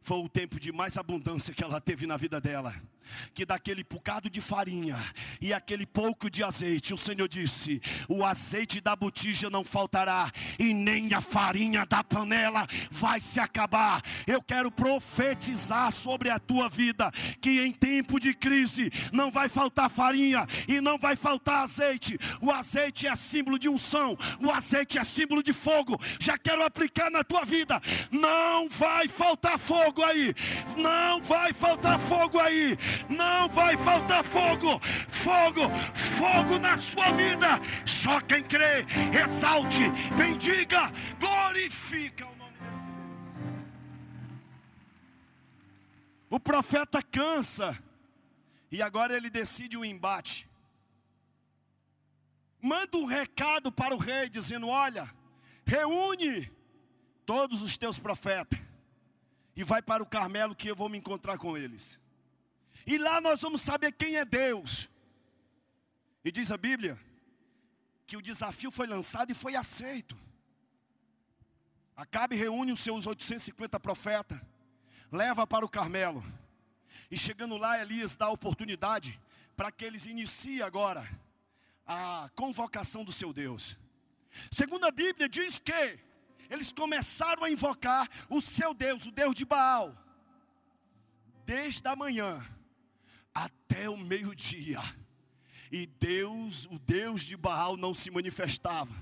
foi 0.02 0.18
o 0.18 0.28
tempo 0.28 0.60
de 0.60 0.74
mais 0.74 0.98
abundância 0.98 1.54
que 1.54 1.64
ela 1.64 1.80
teve 1.80 2.06
na 2.06 2.18
vida 2.18 2.42
dela. 2.42 2.76
Que 3.34 3.46
daquele 3.46 3.84
bocado 3.84 4.30
de 4.30 4.42
farinha 4.42 4.98
e 5.42 5.54
aquele 5.54 5.86
pouco 5.86 6.30
de 6.30 6.44
azeite, 6.44 6.94
o 6.94 6.98
Senhor 6.98 7.28
disse: 7.28 7.82
o 8.08 8.26
azeite 8.26 8.82
da 8.82 8.96
botija 8.96 9.50
não 9.50 9.64
faltará, 9.64 10.32
e 10.58 10.74
nem 10.74 11.14
a 11.14 11.22
farinha 11.22 11.86
da 11.86 12.04
panela 12.04 12.68
vai 12.92 13.20
se 13.22 13.40
acabar. 13.40 14.02
Eu 14.28 14.42
quero 14.42 14.72
profetizar 14.72 15.92
sobre 15.92 16.30
a 16.30 16.40
tua 16.40 16.70
vida 16.70 17.12
que 17.42 17.62
em 17.62 17.72
tempo 17.72 18.20
de 18.20 18.34
crise 18.34 18.92
não 19.12 19.32
vai 19.32 19.50
faltar 19.50 19.90
farinha 19.90 20.48
e 20.68 20.82
não 20.82 20.98
vai 20.98 21.16
faltar 21.16 21.64
azeite. 21.64 22.18
O 22.42 22.52
azeite 22.52 23.08
é 23.08 23.16
símbolo 23.16 23.58
de 23.60 23.70
unção, 23.70 24.18
o 24.40 24.52
azeite 24.52 24.98
é 24.98 25.04
símbolo 25.04 25.44
de 25.44 25.54
fogo. 25.54 26.00
Já 26.20 26.38
quero 26.38 26.64
aplicar 26.64 27.10
na 27.10 27.24
tua 27.24 27.46
vida. 27.46 27.82
Não 28.12 28.70
vai 28.70 29.08
faltar 29.08 29.58
fogo 29.58 30.04
aí. 30.04 30.34
Não 30.78 31.22
vai 31.22 31.54
faltar 31.54 32.00
fogo 32.00 32.40
aí. 32.40 32.78
Não 33.10 33.50
vai 33.50 33.78
faltar 33.78 34.24
fogo. 34.24 34.80
Fogo, 35.10 35.62
fogo 35.94 36.60
na 36.60 36.78
sua 36.78 37.12
vida. 37.12 37.60
Só 37.86 38.20
quem 38.22 38.44
crê, 38.44 38.86
exalte, 39.24 39.84
bendiga, 40.18 40.92
glorifica 41.20 42.26
o 42.26 42.36
nome 42.36 42.58
desse 42.60 42.88
Deus. 42.88 43.64
O 46.30 46.40
profeta 46.40 47.02
cansa. 47.02 47.78
E 48.72 48.82
agora 48.82 49.16
ele 49.16 49.30
decide 49.30 49.78
o 49.78 49.86
embate. 49.86 50.50
Manda 52.60 52.98
um 52.98 53.06
recado 53.06 53.72
para 53.72 53.94
o 53.94 53.98
rei 53.98 54.30
dizendo: 54.30 54.68
Olha, 54.68 55.14
reúne 55.66 56.52
todos 57.26 57.62
os 57.62 57.78
teus 57.78 58.00
profetas 58.00 58.60
e 59.56 59.64
vai 59.64 59.82
para 59.82 60.02
o 60.02 60.06
Carmelo 60.06 60.56
que 60.56 60.68
eu 60.68 60.76
vou 60.76 60.90
me 60.90 60.98
encontrar 60.98 61.38
com 61.38 61.58
eles. 61.58 62.00
E 62.86 62.98
lá 62.98 63.22
nós 63.22 63.42
vamos 63.42 63.62
saber 63.62 63.92
quem 63.94 64.18
é 64.18 64.26
Deus. 64.26 64.90
E 66.24 66.32
diz 66.32 66.52
a 66.52 66.58
Bíblia 66.58 67.00
que 68.06 68.18
o 68.18 68.22
desafio 68.22 68.72
foi 68.72 68.88
lançado 68.88 69.32
e 69.32 69.36
foi 69.36 69.56
aceito. 69.56 70.18
Acabe 71.96 72.36
reúne 72.36 72.72
os 72.72 72.82
seus 72.82 73.06
850 73.06 73.80
profetas, 73.80 74.40
leva 75.12 75.46
para 75.46 75.66
o 75.66 75.70
Carmelo. 75.70 76.24
E 77.10 77.18
chegando 77.18 77.58
lá, 77.58 77.80
Elias 77.80 78.16
dá 78.16 78.26
a 78.26 78.32
oportunidade 78.32 79.20
para 79.56 79.72
que 79.72 79.86
eles 79.86 80.06
iniciem 80.06 80.62
agora 80.62 81.08
a 81.86 82.30
convocação 82.36 83.04
do 83.04 83.12
seu 83.12 83.32
Deus. 83.32 83.78
Segundo 84.52 84.86
a 84.86 84.92
Bíblia, 84.92 85.30
diz 85.30 85.60
que 85.60 86.00
eles 86.50 86.74
começaram 86.74 87.44
a 87.44 87.50
invocar 87.50 88.10
o 88.30 88.42
seu 88.42 88.74
Deus, 88.74 89.06
o 89.06 89.12
Deus 89.12 89.36
de 89.36 89.46
Baal, 89.46 89.96
desde 91.46 91.88
a 91.88 91.96
manhã 91.96 92.44
até 93.34 93.90
o 93.90 93.98
meio-dia. 93.98 94.80
E 95.72 95.88
Deus, 95.88 96.66
o 96.66 96.78
Deus 96.78 97.22
de 97.22 97.36
Baal, 97.36 97.76
não 97.76 97.94
se 97.94 98.12
manifestava. 98.12 98.94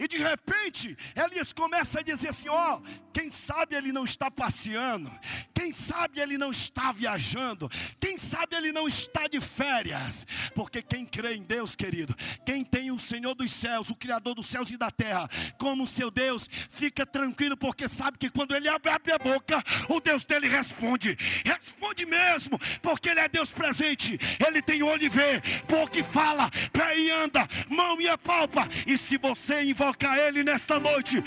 E 0.00 0.08
de 0.08 0.16
repente, 0.16 0.96
Elias 1.14 1.52
começa 1.52 2.00
a 2.00 2.02
dizer 2.02 2.28
assim: 2.28 2.48
ó, 2.48 2.80
quem 3.12 3.30
sabe 3.30 3.76
ele 3.76 3.92
não 3.92 4.04
está 4.04 4.30
passeando, 4.30 5.10
quem 5.56 5.72
sabe 5.72 6.20
ele 6.20 6.36
não 6.36 6.50
está 6.50 6.92
viajando, 6.92 7.70
quem 7.98 8.18
sabe 8.18 8.54
ele 8.54 8.72
não 8.72 8.86
está 8.86 9.26
de 9.26 9.40
férias, 9.40 10.26
porque 10.54 10.82
quem 10.82 11.06
crê 11.06 11.34
em 11.34 11.42
Deus, 11.42 11.74
querido, 11.74 12.14
quem 12.44 12.62
tem 12.62 12.90
o 12.90 12.98
Senhor 12.98 13.34
dos 13.34 13.50
céus, 13.50 13.88
o 13.88 13.96
Criador 13.96 14.34
dos 14.34 14.46
céus 14.46 14.70
e 14.70 14.76
da 14.76 14.90
terra, 14.90 15.26
como 15.58 15.86
seu 15.86 16.10
Deus, 16.10 16.48
fica 16.70 17.06
tranquilo, 17.06 17.56
porque 17.56 17.88
sabe 17.88 18.18
que 18.18 18.28
quando 18.28 18.54
ele 18.54 18.68
abre, 18.68 18.90
a 18.90 19.18
boca, 19.18 19.62
o 19.88 20.00
Deus 20.00 20.24
dele 20.24 20.46
responde, 20.46 21.16
responde 21.44 22.04
mesmo, 22.04 22.58
porque 22.82 23.08
ele 23.08 23.20
é 23.20 23.28
Deus 23.28 23.50
presente, 23.50 24.18
ele 24.46 24.60
tem 24.60 24.82
olho 24.82 25.04
e 25.04 25.08
vê, 25.08 25.40
porque 25.66 26.02
fala, 26.02 26.50
pé 26.72 26.98
e 26.98 27.10
anda, 27.10 27.48
mão 27.68 27.98
e 28.00 28.08
apalpa, 28.08 28.68
e 28.86 28.98
se 28.98 29.16
você 29.16 29.62
invocar 29.62 30.18
Ele 30.18 30.42
nesta 30.42 30.78
noite, 30.78 31.22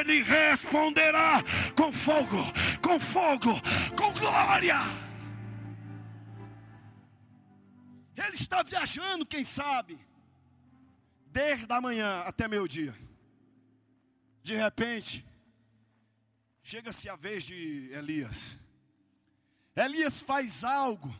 Ele 0.00 0.22
responderá 0.22 1.44
com 1.76 1.92
fogo, 1.92 2.38
com 2.82 2.98
fogo, 2.98 3.59
com 3.96 4.12
glória. 4.12 4.76
Ele 8.16 8.36
está 8.36 8.62
viajando, 8.62 9.24
quem 9.24 9.44
sabe, 9.44 9.98
desde 11.26 11.72
a 11.72 11.80
manhã 11.80 12.20
até 12.20 12.46
meio-dia. 12.46 12.94
De 14.42 14.56
repente, 14.56 15.26
chega-se 16.62 17.08
a 17.08 17.16
vez 17.16 17.44
de 17.44 17.90
Elias. 17.92 18.58
Elias 19.74 20.20
faz 20.20 20.64
algo 20.64 21.14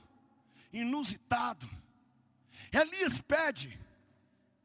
inusitado. 0.73 1.69
Elias 2.73 3.21
pede 3.21 3.79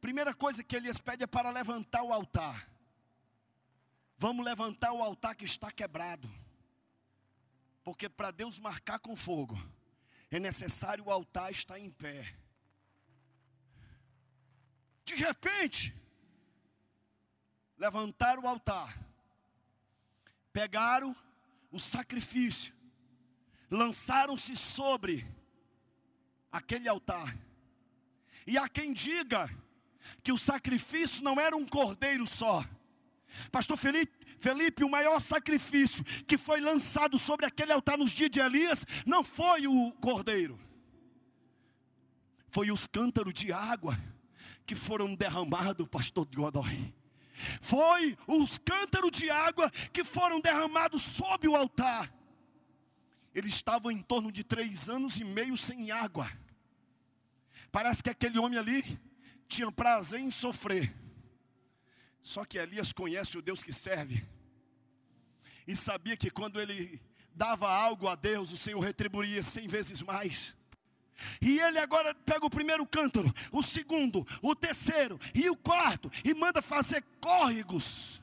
Primeira 0.06 0.36
coisa 0.36 0.64
que 0.64 0.76
Elias 0.76 1.00
pede 1.00 1.24
é 1.24 1.28
para 1.28 1.50
levantar 1.50 2.04
o 2.04 2.14
altar. 2.14 2.70
Vamos 4.20 4.46
levantar 4.46 4.92
o 4.92 5.02
altar 5.02 5.34
que 5.34 5.46
está 5.46 5.72
quebrado. 5.72 6.32
Porque 7.86 8.10
para 8.10 8.32
Deus 8.32 8.60
marcar 8.60 8.98
com 8.98 9.16
fogo, 9.16 9.56
é 10.32 10.40
necessário 10.40 11.06
o 11.06 11.12
altar 11.12 11.52
estar 11.52 11.80
em 11.80 11.92
pé. 11.92 12.36
De 15.06 15.14
repente, 15.14 15.96
levantaram 17.78 18.42
o 18.42 18.48
altar, 18.48 18.98
pegaram 20.52 21.16
o 21.72 21.80
sacrifício, 21.80 22.74
lançaram-se 23.70 24.56
sobre 24.56 25.24
aquele 26.52 26.90
altar. 26.90 27.38
E 28.48 28.58
há 28.58 28.68
quem 28.68 28.94
diga 28.94 29.48
que 30.24 30.32
o 30.32 30.40
sacrifício 30.40 31.24
não 31.24 31.40
era 31.40 31.56
um 31.56 31.68
cordeiro 31.68 32.26
só. 32.26 32.66
Pastor 33.52 33.78
Felipe, 33.78 34.14
Felipe, 34.40 34.84
o 34.84 34.90
maior 34.90 35.20
sacrifício 35.20 36.04
que 36.26 36.38
foi 36.38 36.60
lançado 36.60 37.18
sobre 37.18 37.46
aquele 37.46 37.72
altar 37.72 37.98
nos 37.98 38.12
dias 38.12 38.30
de 38.30 38.40
Elias 38.40 38.86
não 39.06 39.24
foi 39.24 39.68
o 39.68 39.92
cordeiro. 39.94 40.60
foi 42.50 42.72
os 42.72 42.88
cântaros 42.88 43.34
de 43.34 43.52
água 43.52 43.98
que 44.66 44.76
foram 44.76 45.14
derramados, 45.14 45.88
pastor 45.88 46.26
Godoy. 46.34 46.94
Foi 47.62 48.18
os 48.28 48.58
cântaros 48.58 49.12
de 49.12 49.30
água 49.30 49.70
que 49.92 50.04
foram 50.04 50.40
derramados 50.40 51.02
sob 51.02 51.48
o 51.48 51.56
altar. 51.56 52.12
Eles 53.34 53.56
estavam 53.56 53.92
em 53.92 54.02
torno 54.02 54.32
de 54.32 54.44
três 54.44 54.90
anos 54.90 55.20
e 55.20 55.26
meio 55.26 55.58
sem 55.58 55.92
água. 55.92 56.32
Parece 57.72 58.02
que 58.02 58.10
aquele 58.10 58.40
homem 58.40 58.58
ali 58.58 59.00
tinha 59.50 59.70
prazer 59.70 60.22
em 60.22 60.32
sofrer. 60.32 60.96
Só 62.26 62.44
que 62.44 62.58
Elias 62.58 62.92
conhece 62.92 63.38
o 63.38 63.42
Deus 63.42 63.64
que 63.64 63.72
serve. 63.72 64.26
E 65.68 65.76
sabia 65.76 66.18
que 66.18 66.32
quando 66.32 66.60
ele 66.60 67.00
dava 67.36 67.70
algo 67.70 68.08
a 68.08 68.16
Deus, 68.16 68.52
o 68.52 68.58
Senhor 68.58 68.80
retribuía 68.80 69.44
cem 69.44 69.68
vezes 69.68 70.02
mais. 70.02 70.56
E 71.40 71.60
ele 71.60 71.78
agora 71.78 72.16
pega 72.16 72.44
o 72.44 72.50
primeiro 72.50 72.84
cântaro, 72.88 73.32
o 73.52 73.62
segundo, 73.62 74.26
o 74.42 74.56
terceiro 74.56 75.20
e 75.36 75.48
o 75.52 75.56
quarto, 75.56 76.12
e 76.24 76.34
manda 76.34 76.64
fazer 76.64 77.04
córregos. 77.22 78.20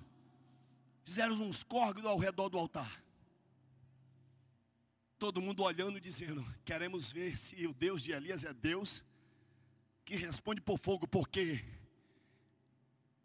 Fizeram 1.05 1.37
uns 1.37 1.63
córregos 1.63 2.05
ao 2.05 2.19
redor 2.19 2.49
do 2.49 2.59
altar. 2.59 3.01
Todo 5.17 5.41
mundo 5.41 5.63
olhando 5.63 5.99
e 5.99 6.01
dizendo: 6.01 6.45
Queremos 6.65 7.13
ver 7.13 7.39
se 7.39 7.69
o 7.69 7.73
Deus 7.73 8.03
de 8.03 8.11
Elias 8.11 8.45
é 8.45 8.53
Deus 8.53 9.05
que 10.05 10.17
responde 10.17 10.61
por 10.61 10.77
fogo, 10.77 11.07
porque 11.07 11.65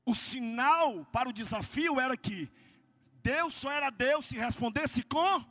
o 0.08 0.16
sinal 0.16 1.06
para 1.12 1.30
o 1.30 1.34
desafio 1.34 2.00
era 2.00 2.16
que 2.16 2.50
Deus 3.22 3.54
só 3.54 3.70
era 3.70 3.90
Deus 3.90 4.26
se 4.26 4.38
respondesse 4.38 5.04
com 5.04 5.46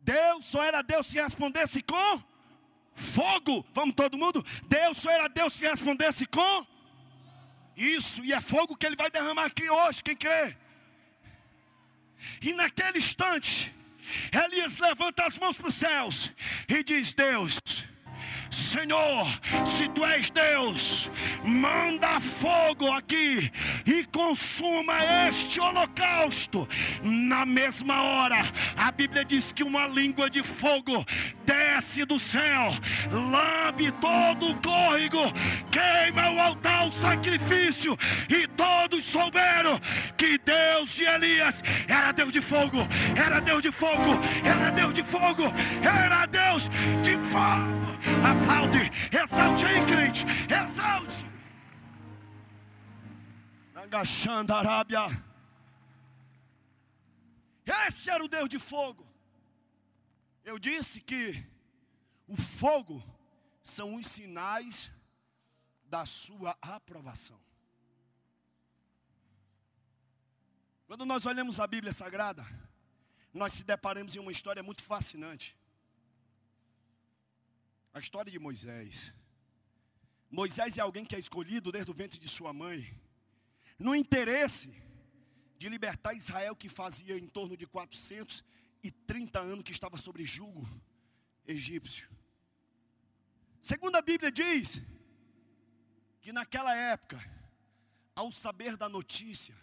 Deus 0.00 0.44
só 0.44 0.62
era 0.62 0.82
Deus 0.82 1.06
se 1.06 1.16
respondesse 1.20 1.80
com 1.82 2.22
fogo. 2.94 3.64
Vamos 3.74 3.94
todo 3.94 4.18
mundo? 4.18 4.44
Deus 4.68 4.98
só 4.98 5.10
era 5.10 5.28
Deus 5.28 5.54
se 5.54 5.64
respondesse 5.64 6.26
com 6.26 6.66
isso, 7.76 8.24
e 8.24 8.32
é 8.32 8.40
fogo 8.40 8.76
que 8.76 8.86
ele 8.86 8.96
vai 8.96 9.10
derramar 9.10 9.44
aqui 9.44 9.68
hoje, 9.68 10.02
quem 10.02 10.16
crê? 10.16 10.56
E 12.40 12.54
naquele 12.54 12.98
instante, 12.98 13.74
Elias 14.32 14.78
levanta 14.78 15.24
as 15.24 15.38
mãos 15.38 15.56
para 15.58 15.68
os 15.68 15.74
céus 15.74 16.32
e 16.68 16.82
diz: 16.82 17.12
Deus, 17.12 17.58
Senhor, 18.56 19.26
se 19.66 19.86
tu 19.88 20.02
és 20.02 20.30
Deus, 20.30 21.10
manda 21.44 22.18
fogo 22.18 22.90
aqui 22.90 23.52
e 23.84 24.02
consuma 24.06 25.28
este 25.28 25.60
holocausto. 25.60 26.66
Na 27.02 27.44
mesma 27.44 28.02
hora, 28.02 28.50
a 28.74 28.90
Bíblia 28.90 29.26
diz 29.26 29.52
que 29.52 29.62
uma 29.62 29.86
língua 29.86 30.30
de 30.30 30.42
fogo 30.42 31.04
desce 31.44 32.06
do 32.06 32.18
céu, 32.18 32.72
lambe 33.12 33.92
todo 34.00 34.50
o 34.50 34.54
córrego, 34.62 35.24
queima 35.70 36.30
o 36.30 36.40
altar, 36.40 36.88
o 36.88 36.92
sacrifício, 36.92 37.96
e 38.26 38.46
todos 38.48 39.04
souberam 39.04 39.78
que 40.16 40.38
Deus 40.38 40.94
de 40.94 41.04
Elias 41.04 41.62
era 41.86 42.10
Deus 42.10 42.32
de 42.32 42.40
fogo, 42.40 42.88
era 43.14 43.38
Deus 43.38 43.60
de 43.60 43.70
fogo, 43.70 44.18
era 44.42 44.70
Deus 44.70 44.94
de 44.94 45.04
fogo, 45.04 45.44
era 45.82 46.24
Deus 46.24 46.70
de 47.02 47.18
fogo. 47.30 47.95
Aplaude, 48.30 48.90
exalte 49.12 49.64
aí, 49.64 49.86
crente, 49.86 50.24
exalte. 50.60 51.26
Agachando 53.74 54.52
a 54.52 54.58
Arábia. 54.58 55.00
Esse 57.66 58.10
era 58.10 58.24
o 58.24 58.28
Deus 58.28 58.48
de 58.48 58.58
fogo. 58.58 59.06
Eu 60.44 60.58
disse 60.58 61.00
que 61.00 61.44
o 62.26 62.36
fogo 62.36 63.02
são 63.62 63.96
os 63.96 64.06
sinais 64.06 64.90
da 65.84 66.06
sua 66.06 66.56
aprovação. 66.60 67.38
Quando 70.86 71.04
nós 71.04 71.26
olhamos 71.26 71.58
a 71.58 71.66
Bíblia 71.66 71.92
Sagrada, 71.92 72.46
nós 73.34 73.52
se 73.52 73.64
deparamos 73.64 74.14
em 74.14 74.20
uma 74.20 74.30
história 74.30 74.62
muito 74.62 74.82
fascinante. 74.82 75.56
A 77.96 77.98
história 77.98 78.30
de 78.30 78.38
Moisés. 78.38 79.14
Moisés 80.30 80.76
é 80.76 80.82
alguém 80.82 81.02
que 81.02 81.16
é 81.16 81.18
escolhido 81.18 81.72
desde 81.72 81.90
o 81.90 81.94
ventre 81.94 82.18
de 82.18 82.28
sua 82.28 82.52
mãe, 82.52 82.94
no 83.78 83.96
interesse 83.96 84.70
de 85.56 85.66
libertar 85.66 86.12
Israel, 86.12 86.54
que 86.54 86.68
fazia 86.68 87.16
em 87.16 87.26
torno 87.26 87.56
de 87.56 87.66
430 87.66 89.40
anos 89.40 89.64
que 89.64 89.72
estava 89.72 89.96
sobre 89.96 90.26
julgo 90.26 90.68
egípcio. 91.46 92.06
Segundo 93.62 93.96
a 93.96 94.02
Bíblia 94.02 94.30
diz 94.30 94.78
que 96.20 96.34
naquela 96.34 96.76
época, 96.76 97.18
ao 98.14 98.30
saber 98.30 98.76
da 98.76 98.90
notícia, 98.90 99.56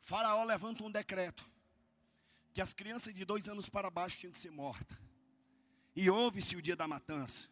Faraó 0.00 0.42
levanta 0.42 0.82
um 0.82 0.90
decreto 0.90 1.48
que 2.52 2.60
as 2.60 2.72
crianças 2.72 3.14
de 3.14 3.24
dois 3.24 3.48
anos 3.48 3.68
para 3.68 3.88
baixo 3.88 4.18
tinham 4.18 4.32
que 4.32 4.40
ser 4.40 4.50
mortas. 4.50 5.07
E 6.00 6.08
houve-se 6.08 6.54
o 6.54 6.62
dia 6.62 6.76
da 6.76 6.86
matança. 6.86 7.48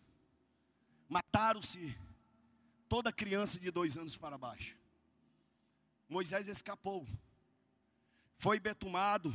Mataram-se 1.09 1.98
toda 2.88 3.12
criança 3.12 3.59
de 3.59 3.72
dois 3.72 3.98
anos 3.98 4.16
para 4.16 4.38
baixo. 4.38 4.76
Moisés 6.09 6.46
escapou. 6.46 7.04
Foi 8.38 8.61
betumado 8.61 9.35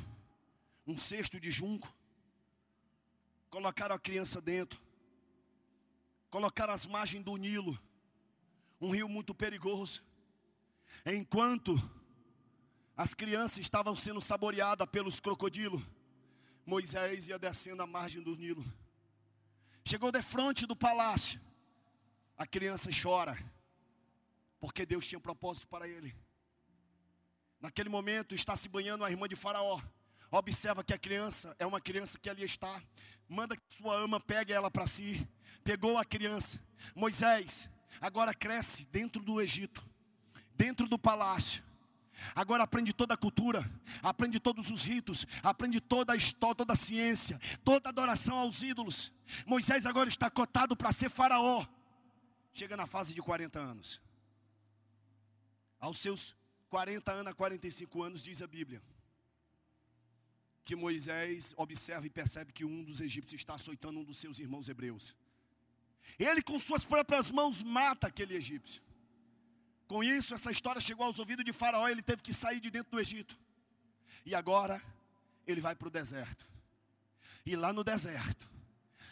um 0.87 0.95
cesto 0.95 1.41
de 1.41 1.51
junco. 1.51 1.93
Colocaram 3.49 3.93
a 3.93 3.99
criança 3.99 4.39
dentro. 4.39 4.81
Colocaram 6.29 6.73
as 6.73 6.85
margens 6.85 7.25
do 7.25 7.35
Nilo. 7.35 7.77
Um 8.79 8.91
rio 8.91 9.09
muito 9.09 9.35
perigoso. 9.35 10.01
Enquanto 11.05 11.75
as 12.95 13.13
crianças 13.13 13.59
estavam 13.59 13.93
sendo 13.93 14.21
saboreadas 14.21 14.87
pelos 14.89 15.19
crocodilos, 15.19 15.83
Moisés 16.65 17.27
ia 17.27 17.37
descendo 17.37 17.83
a 17.83 17.85
margem 17.85 18.21
do 18.21 18.37
Nilo. 18.37 18.63
Chegou 19.83 20.11
de 20.11 20.21
frente 20.21 20.65
do 20.65 20.75
palácio. 20.75 21.39
A 22.37 22.45
criança 22.45 22.89
chora, 22.91 23.37
porque 24.59 24.85
Deus 24.85 25.05
tinha 25.05 25.19
um 25.19 25.21
propósito 25.21 25.67
para 25.67 25.87
ele. 25.87 26.15
Naquele 27.59 27.89
momento 27.89 28.33
está 28.33 28.55
se 28.55 28.67
banhando 28.67 29.05
a 29.05 29.11
irmã 29.11 29.27
de 29.27 29.35
Faraó. 29.35 29.79
Observa 30.31 30.83
que 30.83 30.93
a 30.93 30.97
criança 30.97 31.55
é 31.59 31.65
uma 31.65 31.79
criança 31.79 32.17
que 32.17 32.29
ali 32.29 32.43
está. 32.43 32.81
Manda 33.29 33.55
que 33.55 33.61
sua 33.69 33.95
ama 33.95 34.19
pegue 34.19 34.51
ela 34.51 34.71
para 34.71 34.87
si. 34.87 35.27
Pegou 35.63 35.97
a 35.97 36.05
criança. 36.05 36.59
Moisés 36.95 37.69
agora 37.99 38.33
cresce 38.33 38.85
dentro 38.85 39.21
do 39.21 39.39
Egito, 39.39 39.85
dentro 40.55 40.87
do 40.87 40.97
palácio. 40.97 41.63
Agora 42.35 42.63
aprende 42.63 42.93
toda 42.93 43.13
a 43.13 43.17
cultura, 43.17 43.69
aprende 44.01 44.39
todos 44.39 44.69
os 44.69 44.85
ritos, 44.85 45.25
aprende 45.41 45.79
toda 45.79 46.13
a 46.13 46.15
história, 46.15 46.55
toda 46.55 46.73
a 46.73 46.75
ciência, 46.75 47.39
toda 47.63 47.89
a 47.89 47.91
adoração 47.91 48.37
aos 48.37 48.61
ídolos. 48.63 49.11
Moisés 49.45 49.85
agora 49.85 50.09
está 50.09 50.29
cotado 50.29 50.75
para 50.75 50.91
ser 50.91 51.09
faraó. 51.09 51.65
Chega 52.53 52.75
na 52.75 52.87
fase 52.87 53.13
de 53.13 53.21
40 53.21 53.59
anos. 53.59 54.01
Aos 55.79 55.97
seus 55.97 56.35
40 56.69 57.11
anos 57.11 57.31
a 57.31 57.35
45 57.35 58.03
anos, 58.03 58.21
diz 58.21 58.41
a 58.41 58.47
Bíblia, 58.47 58.81
que 60.63 60.75
Moisés 60.75 61.53
observa 61.57 62.05
e 62.05 62.09
percebe 62.09 62.53
que 62.53 62.63
um 62.63 62.83
dos 62.83 63.01
egípcios 63.01 63.41
está 63.41 63.55
açoitando 63.55 63.99
um 63.99 64.03
dos 64.03 64.17
seus 64.17 64.39
irmãos 64.39 64.69
hebreus. 64.69 65.15
Ele, 66.17 66.41
com 66.41 66.59
suas 66.59 66.85
próprias 66.85 67.31
mãos, 67.31 67.63
mata 67.63 68.07
aquele 68.07 68.35
egípcio. 68.35 68.81
Com 69.91 70.01
isso, 70.01 70.33
essa 70.33 70.49
história 70.49 70.79
chegou 70.79 71.05
aos 71.05 71.19
ouvidos 71.19 71.43
de 71.43 71.51
Faraó, 71.51 71.89
ele 71.89 72.01
teve 72.01 72.21
que 72.21 72.33
sair 72.33 72.61
de 72.61 72.71
dentro 72.71 72.91
do 72.91 72.97
Egito. 72.97 73.37
E 74.25 74.33
agora, 74.33 74.81
ele 75.45 75.59
vai 75.59 75.75
para 75.75 75.89
o 75.89 75.91
deserto. 75.91 76.47
E 77.45 77.57
lá 77.57 77.73
no 77.73 77.83
deserto, 77.83 78.49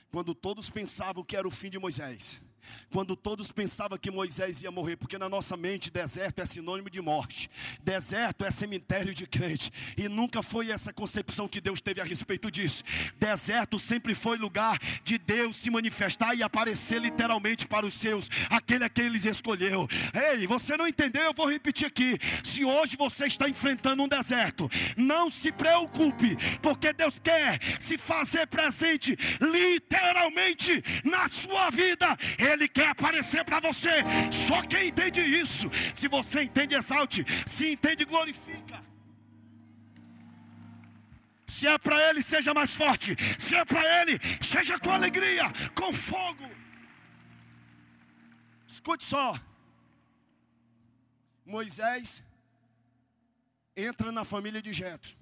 quando 0.09 0.33
todos 0.33 0.69
pensavam 0.69 1.21
que 1.21 1.35
era 1.35 1.45
o 1.45 1.51
fim 1.51 1.69
de 1.69 1.77
Moisés, 1.77 2.41
quando 2.91 3.15
todos 3.15 3.51
pensavam 3.51 3.97
que 3.97 4.11
Moisés 4.11 4.61
ia 4.61 4.71
morrer, 4.71 4.95
porque 4.95 5.17
na 5.17 5.29
nossa 5.29 5.55
mente 5.55 5.91
deserto 5.91 6.41
é 6.41 6.45
sinônimo 6.45 6.89
de 6.89 7.01
morte, 7.01 7.49
deserto 7.83 8.43
é 8.43 8.51
cemitério 8.51 9.13
de 9.13 9.25
crente, 9.25 9.71
e 9.97 10.07
nunca 10.07 10.41
foi 10.41 10.71
essa 10.71 10.91
concepção 10.91 11.47
que 11.47 11.61
Deus 11.61 11.81
teve 11.81 12.01
a 12.01 12.03
respeito 12.03 12.49
disso. 12.51 12.83
Deserto 13.19 13.79
sempre 13.79 14.15
foi 14.15 14.37
lugar 14.37 14.77
de 15.03 15.17
Deus 15.17 15.57
se 15.57 15.69
manifestar 15.69 16.35
e 16.35 16.43
aparecer 16.43 17.01
literalmente 17.01 17.67
para 17.67 17.85
os 17.85 17.93
seus, 17.93 18.29
aquele 18.49 18.83
a 18.83 18.89
quem 18.89 19.05
eles 19.05 19.25
escolheu. 19.25 19.87
Ei, 20.13 20.47
você 20.47 20.75
não 20.75 20.87
entendeu? 20.87 21.23
Eu 21.23 21.33
vou 21.33 21.49
repetir 21.49 21.87
aqui. 21.87 22.17
Se 22.43 22.65
hoje 22.65 22.97
você 22.97 23.25
está 23.25 23.47
enfrentando 23.47 24.03
um 24.03 24.07
deserto, 24.07 24.69
não 24.95 25.29
se 25.29 25.51
preocupe, 25.51 26.37
porque 26.61 26.93
Deus 26.93 27.19
quer 27.19 27.59
se 27.79 27.97
fazer 27.97 28.47
presente 28.47 29.17
literalmente 29.39 30.83
na 31.03 31.27
sua 31.27 31.69
vida. 31.69 32.17
Ele 32.37 32.58
quer 32.67 32.89
aparecer 32.89 33.43
para 33.45 33.59
você. 33.59 34.03
Só 34.47 34.61
quem 34.63 34.89
entende 34.89 35.21
isso, 35.21 35.69
se 35.93 36.07
você 36.07 36.43
entende, 36.43 36.75
exalte. 36.75 37.25
Se 37.47 37.71
entende, 37.71 38.05
glorifica. 38.05 38.83
Se 41.47 41.67
é 41.67 41.77
para 41.77 42.09
Ele, 42.09 42.21
seja 42.21 42.53
mais 42.53 42.75
forte. 42.75 43.15
Se 43.39 43.55
é 43.55 43.65
para 43.65 44.01
Ele, 44.01 44.19
seja 44.41 44.79
com 44.79 44.91
alegria, 44.91 45.45
com 45.75 45.91
fogo. 45.93 46.49
Escute 48.67 49.03
só. 49.03 49.37
Moisés 51.45 52.23
entra 53.75 54.11
na 54.11 54.23
família 54.23 54.61
de 54.61 54.71
Jetro. 54.71 55.17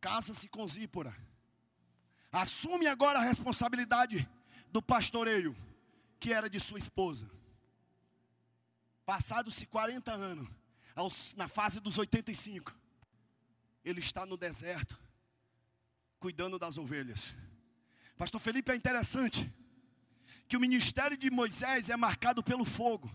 Casa-se 0.00 0.48
com 0.48 0.66
Zípora. 0.66 1.14
Assume 2.32 2.86
agora 2.86 3.18
a 3.18 3.22
responsabilidade 3.22 4.28
do 4.74 4.82
pastoreio, 4.82 5.56
que 6.18 6.32
era 6.32 6.50
de 6.50 6.58
sua 6.58 6.80
esposa. 6.80 7.30
Passados-se 9.06 9.66
40 9.66 10.12
anos, 10.12 10.48
aos, 10.96 11.32
na 11.36 11.46
fase 11.46 11.78
dos 11.78 11.96
85, 11.96 12.74
ele 13.84 14.00
está 14.00 14.26
no 14.26 14.36
deserto, 14.36 14.98
cuidando 16.18 16.58
das 16.58 16.76
ovelhas. 16.76 17.36
Pastor 18.16 18.40
Felipe, 18.40 18.72
é 18.72 18.74
interessante 18.74 19.48
que 20.48 20.56
o 20.56 20.60
ministério 20.60 21.16
de 21.16 21.30
Moisés 21.30 21.88
é 21.88 21.96
marcado 21.96 22.42
pelo 22.42 22.64
fogo. 22.64 23.08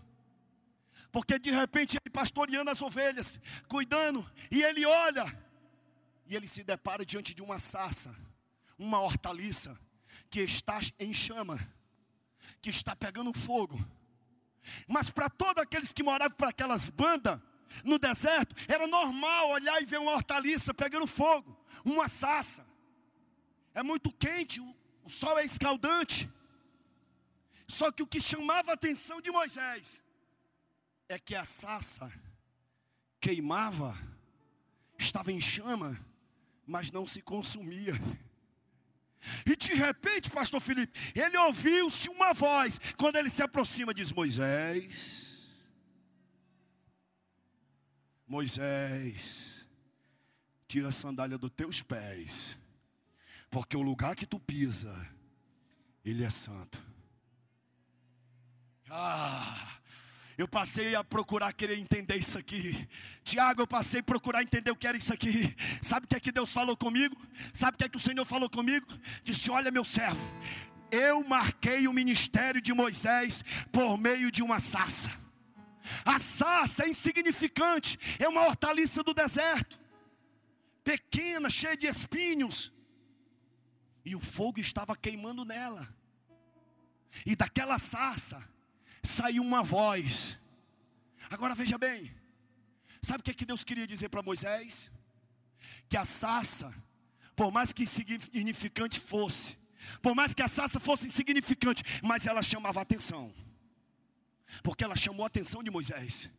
Porque 1.12 1.38
de 1.38 1.50
repente 1.50 1.98
ele 1.98 2.10
pastoreando 2.10 2.70
as 2.70 2.80
ovelhas, 2.80 3.38
cuidando, 3.68 4.26
e 4.50 4.62
ele 4.62 4.86
olha, 4.86 5.26
e 6.24 6.34
ele 6.34 6.48
se 6.48 6.64
depara 6.64 7.04
diante 7.04 7.34
de 7.34 7.42
uma 7.42 7.58
sarça, 7.58 8.16
uma 8.78 8.98
hortaliça, 9.02 9.78
que 10.30 10.40
está 10.40 10.78
em 10.98 11.12
chama, 11.12 11.58
que 12.62 12.70
está 12.70 12.94
pegando 12.94 13.32
fogo. 13.32 13.78
Mas 14.86 15.10
para 15.10 15.28
todos 15.28 15.62
aqueles 15.62 15.92
que 15.92 16.02
moravam 16.02 16.36
para 16.36 16.50
aquelas 16.50 16.88
bandas, 16.88 17.40
no 17.84 17.98
deserto, 17.98 18.54
era 18.68 18.86
normal 18.86 19.48
olhar 19.50 19.80
e 19.80 19.84
ver 19.84 19.98
uma 19.98 20.12
hortaliça 20.12 20.72
pegando 20.72 21.06
fogo, 21.06 21.56
uma 21.84 22.08
sarça. 22.08 22.66
É 23.74 23.82
muito 23.82 24.12
quente, 24.12 24.60
o 24.60 25.08
sol 25.08 25.38
é 25.38 25.44
escaldante. 25.44 26.30
Só 27.66 27.90
que 27.92 28.02
o 28.02 28.06
que 28.06 28.20
chamava 28.20 28.72
a 28.72 28.74
atenção 28.74 29.20
de 29.20 29.30
Moisés 29.30 30.02
é 31.08 31.18
que 31.18 31.34
a 31.34 31.44
sarça 31.44 32.12
queimava, 33.20 33.96
estava 34.98 35.30
em 35.30 35.40
chama, 35.40 35.98
mas 36.66 36.90
não 36.90 37.06
se 37.06 37.22
consumia. 37.22 37.94
E 39.46 39.54
de 39.56 39.74
repente, 39.74 40.30
pastor 40.30 40.60
Felipe, 40.60 40.98
ele 41.14 41.36
ouviu-se 41.36 42.08
uma 42.08 42.32
voz, 42.32 42.80
quando 42.96 43.16
ele 43.16 43.28
se 43.28 43.42
aproxima, 43.42 43.92
diz: 43.92 44.12
Moisés, 44.12 45.60
Moisés, 48.26 49.66
tira 50.66 50.88
a 50.88 50.92
sandália 50.92 51.36
dos 51.36 51.50
teus 51.50 51.82
pés, 51.82 52.56
porque 53.50 53.76
o 53.76 53.82
lugar 53.82 54.14
que 54.14 54.26
tu 54.26 54.38
pisa, 54.38 54.94
ele 56.04 56.24
é 56.24 56.30
santo. 56.30 56.80
Ah, 58.88 59.80
eu 60.40 60.48
passei 60.48 60.94
a 60.94 61.04
procurar 61.04 61.52
querer 61.52 61.78
entender 61.78 62.16
isso 62.16 62.38
aqui. 62.38 62.88
Tiago, 63.22 63.60
eu 63.60 63.66
passei 63.66 64.00
a 64.00 64.02
procurar 64.02 64.42
entender 64.42 64.70
o 64.70 64.76
que 64.76 64.86
era 64.86 64.96
isso 64.96 65.12
aqui. 65.12 65.54
Sabe 65.82 66.06
o 66.06 66.08
que 66.08 66.16
é 66.16 66.20
que 66.20 66.32
Deus 66.32 66.50
falou 66.50 66.74
comigo? 66.74 67.14
Sabe 67.52 67.74
o 67.74 67.78
que 67.78 67.84
é 67.84 67.88
que 67.90 67.98
o 67.98 68.00
Senhor 68.00 68.24
falou 68.24 68.48
comigo? 68.48 68.86
Disse: 69.22 69.50
Olha, 69.50 69.70
meu 69.70 69.84
servo, 69.84 70.20
eu 70.90 71.22
marquei 71.24 71.86
o 71.86 71.92
ministério 71.92 72.60
de 72.60 72.72
Moisés 72.72 73.44
por 73.70 73.98
meio 73.98 74.30
de 74.30 74.42
uma 74.42 74.60
sarça. 74.60 75.10
A 76.06 76.18
sarça 76.18 76.84
é 76.84 76.88
insignificante, 76.88 77.98
é 78.18 78.26
uma 78.26 78.46
hortaliça 78.46 79.02
do 79.02 79.12
deserto, 79.12 79.78
pequena, 80.82 81.50
cheia 81.50 81.76
de 81.76 81.86
espinhos, 81.86 82.72
e 84.04 84.14
o 84.14 84.20
fogo 84.20 84.60
estava 84.60 84.96
queimando 84.96 85.44
nela, 85.44 85.86
e 87.26 87.34
daquela 87.34 87.78
sarça 87.78 88.42
saiu 89.02 89.42
uma 89.42 89.62
voz. 89.62 90.38
Agora 91.28 91.54
veja 91.54 91.78
bem, 91.78 92.10
sabe 93.02 93.20
o 93.20 93.22
que, 93.22 93.30
é 93.30 93.34
que 93.34 93.46
Deus 93.46 93.64
queria 93.64 93.86
dizer 93.86 94.08
para 94.08 94.22
Moisés? 94.22 94.90
Que 95.88 95.96
a 95.96 96.04
sarça, 96.04 96.72
por 97.34 97.50
mais 97.52 97.72
que 97.72 97.82
insignificante 97.84 98.98
fosse, 98.98 99.58
por 100.02 100.14
mais 100.14 100.34
que 100.34 100.42
a 100.42 100.48
sarça 100.48 100.78
fosse 100.78 101.06
insignificante, 101.06 101.82
mas 102.02 102.26
ela 102.26 102.42
chamava 102.42 102.80
atenção, 102.80 103.32
porque 104.62 104.84
ela 104.84 104.96
chamou 104.96 105.24
a 105.24 105.28
atenção 105.28 105.62
de 105.62 105.70
Moisés. 105.70 106.30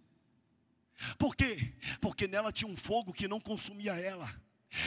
Por 1.17 1.35
quê? 1.35 1.73
Porque 1.99 2.27
nela 2.27 2.51
tinha 2.51 2.69
um 2.69 2.77
fogo 2.77 3.11
que 3.13 3.27
não 3.27 3.39
consumia 3.39 3.93
ela. 3.93 4.29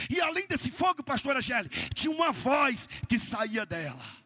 E 0.09 0.19
além 0.19 0.47
desse 0.47 0.71
fogo, 0.71 1.03
pastor 1.03 1.35
Angélica, 1.37 1.75
tinha 1.93 2.11
uma 2.11 2.31
voz 2.31 2.87
que 3.07 3.19
saía 3.19 3.65
dela. 3.65 4.24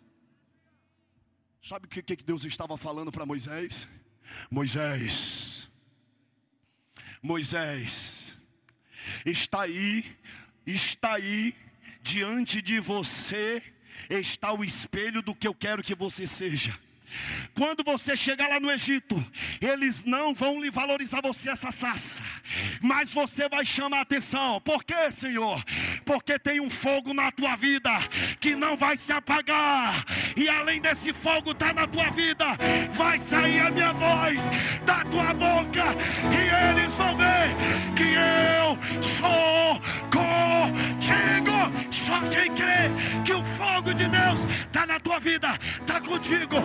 Sabe 1.62 1.86
o 1.86 1.90
que, 1.90 2.02
que 2.02 2.24
Deus 2.24 2.46
estava 2.46 2.78
falando 2.78 3.12
para 3.12 3.26
Moisés? 3.26 3.88
Moisés, 4.50 5.70
Moisés, 7.22 8.38
está 9.26 9.62
aí, 9.64 10.06
está 10.66 11.16
aí, 11.16 11.54
diante 12.02 12.62
de 12.62 12.80
você, 12.80 13.62
está 14.10 14.54
o 14.54 14.64
espelho 14.64 15.22
do 15.22 15.36
que 15.36 15.48
eu 15.48 15.54
quero 15.54 15.84
que 15.84 15.96
você 15.96 16.26
seja. 16.26 16.78
Quando 17.54 17.84
você 17.84 18.16
chegar 18.16 18.48
lá 18.48 18.60
no 18.60 18.72
Egito, 18.72 19.24
eles 19.60 20.04
não 20.06 20.34
vão 20.34 20.62
lhe 20.62 20.70
valorizar 20.70 21.22
você 21.22 21.50
essa 21.50 21.72
saça, 21.72 22.24
mas 22.82 23.14
você 23.14 23.50
vai 23.50 23.66
chamar 23.66 24.02
atenção. 24.02 24.62
Por 24.62 24.84
quê, 24.84 25.12
Senhor? 25.12 25.64
Porque 26.06 26.40
tem 26.40 26.60
um 26.60 26.70
fogo 26.70 27.14
na 27.14 27.32
tua 27.32 27.56
vida 27.56 27.92
que 28.40 28.56
não 28.56 28.78
vai 28.78 28.98
se 28.98 29.12
apagar, 29.12 30.06
e 30.36 30.48
além 30.48 30.80
desse 30.80 31.14
fogo 31.14 31.54
tá 31.54 31.74
na 31.74 31.88
tua 31.88 32.10
vida, 32.12 32.46
vai 32.94 33.20
sair 33.20 33.60
a 33.60 33.72
minha 33.72 33.94
voz 33.94 34.42
da 34.86 35.04
tua 35.06 35.34
boca, 35.34 35.86
e 36.32 36.80
eles 36.80 36.96
vão 36.96 37.18
ver 37.18 37.96
que 37.96 38.14
eu 38.14 39.04
sou 39.04 39.82
contigo. 41.10 41.94
Só 41.94 42.20
quem 42.30 42.56
crê 42.56 43.24
que 43.26 43.34
o 43.34 43.44
fogo 43.44 43.94
de 43.94 44.08
Deus 44.08 44.44
está 44.66 44.86
na 44.86 45.00
tua 45.00 45.20
vida, 45.20 45.48
está 45.82 46.00
contigo. 46.02 46.56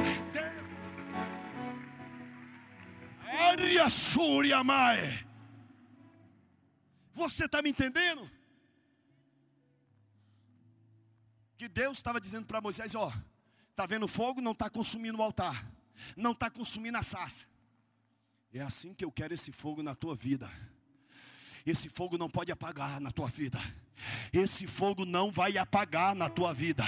Você 7.15 7.45
está 7.47 7.63
me 7.63 7.71
entendendo? 7.71 8.31
Que 11.57 11.69
Deus 11.69 11.99
estava 11.99 12.21
dizendo 12.21 12.47
para 12.47 12.61
Moisés: 12.61 12.95
Ó, 12.95 13.13
está 13.71 13.87
vendo 13.87 14.09
fogo? 14.09 14.41
Não 14.41 14.53
está 14.53 14.69
consumindo 14.69 15.19
o 15.19 15.23
altar, 15.23 15.67
não 16.17 16.33
está 16.33 16.51
consumindo 16.51 16.99
a 16.99 17.03
saça. 17.03 17.47
É 18.53 18.61
assim 18.61 18.95
que 18.95 19.05
eu 19.05 19.11
quero 19.11 19.35
esse 19.35 19.51
fogo 19.51 19.83
na 19.83 19.95
tua 19.95 20.15
vida. 20.15 20.51
Esse 21.67 21.89
fogo 21.89 22.19
não 22.19 22.29
pode 22.29 22.53
apagar 22.53 23.01
na 23.01 23.11
tua 23.11 23.27
vida. 23.27 23.59
Esse 24.33 24.67
fogo 24.67 25.05
não 25.05 25.31
vai 25.31 25.57
apagar 25.57 26.15
na 26.15 26.29
tua 26.29 26.53
vida. 26.53 26.85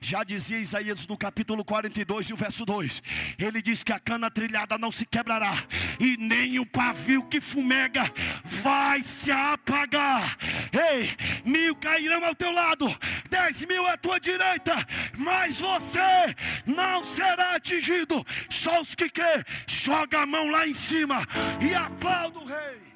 Já 0.00 0.24
dizia 0.24 0.58
Isaías 0.58 1.06
no 1.06 1.16
capítulo 1.16 1.64
42 1.64 2.30
e 2.30 2.32
o 2.32 2.36
verso 2.36 2.64
2: 2.64 3.02
Ele 3.38 3.62
diz 3.62 3.84
que 3.84 3.92
a 3.92 4.00
cana 4.00 4.30
trilhada 4.30 4.78
não 4.78 4.90
se 4.90 5.04
quebrará, 5.06 5.64
e 6.00 6.16
nem 6.16 6.58
o 6.58 6.66
pavio 6.66 7.22
que 7.24 7.40
fumega 7.40 8.10
vai 8.44 9.02
se 9.02 9.30
apagar. 9.30 10.36
Ei, 10.72 11.14
mil 11.44 11.76
cairão 11.76 12.24
ao 12.24 12.34
teu 12.34 12.52
lado, 12.52 12.86
dez 13.28 13.64
mil 13.64 13.86
à 13.86 13.96
tua 13.96 14.18
direita, 14.18 14.74
mas 15.16 15.60
você 15.60 16.34
não 16.66 17.04
será 17.04 17.56
atingido. 17.56 18.24
Só 18.50 18.80
os 18.80 18.94
que 18.94 19.08
crê, 19.08 19.44
joga 19.66 20.22
a 20.22 20.26
mão 20.26 20.50
lá 20.50 20.66
em 20.66 20.74
cima 20.74 21.26
e 21.60 21.74
aplauda 21.74 22.38
o 22.38 22.46
rei. 22.46 22.87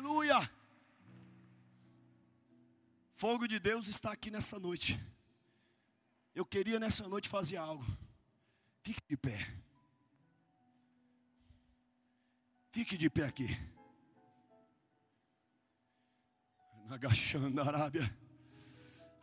Aleluia. 0.00 0.50
Fogo 3.16 3.46
de 3.46 3.58
Deus 3.58 3.86
está 3.86 4.10
aqui 4.12 4.30
nessa 4.30 4.58
noite. 4.58 4.98
Eu 6.34 6.46
queria 6.46 6.80
nessa 6.80 7.06
noite 7.06 7.28
fazer 7.28 7.58
algo. 7.58 7.84
Fique 8.82 9.02
de 9.06 9.14
pé. 9.14 9.46
Fique 12.72 12.96
de 12.96 13.10
pé 13.10 13.26
aqui. 13.26 13.48
Agachando 16.88 17.60
a 17.60 17.66
Arábia. 17.66 18.18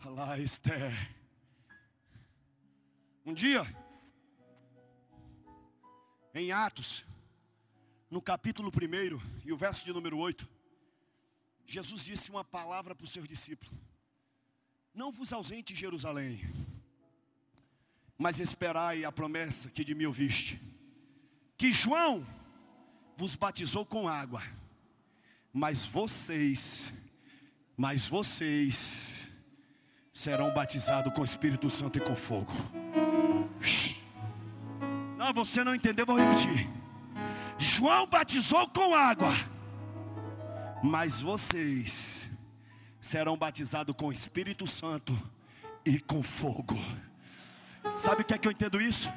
Alá 0.01 0.37
Esther. 0.37 0.93
Um 3.25 3.33
dia, 3.33 3.63
em 6.35 6.51
Atos, 6.51 7.03
no 8.11 8.21
capítulo 8.21 8.69
1 8.69 9.43
e 9.43 9.51
o 9.51 9.57
verso 9.57 9.83
de 9.83 9.91
número 9.91 10.19
8, 10.19 10.56
Jesus 11.67 12.05
disse 12.05 12.31
uma 12.31 12.43
palavra 12.43 12.95
para 12.95 13.03
os 13.03 13.11
seus 13.11 13.27
discípulos: 13.27 13.73
Não 14.93 15.11
vos 15.11 15.33
ausente 15.33 15.75
Jerusalém, 15.75 16.41
mas 18.17 18.39
esperai 18.39 19.03
a 19.03 19.11
promessa 19.11 19.69
que 19.69 19.83
de 19.83 19.93
mim 19.93 20.05
ouviste. 20.05 20.61
Que 21.57 21.71
João 21.71 22.25
vos 23.17 23.35
batizou 23.35 23.85
com 23.85 24.07
água, 24.07 24.41
mas 25.51 25.83
vocês, 25.83 26.93
mas 27.75 28.07
vocês 28.07 29.27
serão 30.13 30.53
batizados 30.53 31.13
com 31.13 31.21
o 31.21 31.25
Espírito 31.25 31.69
Santo 31.69 31.97
e 31.97 32.01
com 32.01 32.15
fogo. 32.15 32.51
Não, 35.17 35.33
você 35.33 35.63
não 35.63 35.75
entendeu, 35.75 36.05
vou 36.05 36.17
repetir. 36.17 36.69
João 37.57 38.07
batizou 38.07 38.67
com 38.69 38.95
água, 38.95 39.33
mas 40.83 41.21
vocês 41.21 42.29
serão 42.99 43.37
batizados 43.37 43.95
com 43.95 44.07
o 44.07 44.11
Espírito 44.11 44.67
Santo 44.67 45.17
e 45.85 45.99
com 45.99 46.21
fogo. 46.21 46.77
Sabe 48.01 48.21
o 48.21 48.25
que 48.25 48.33
é 48.33 48.37
que 48.37 48.47
eu 48.47 48.51
entendo 48.51 48.81
isso? 48.81 49.11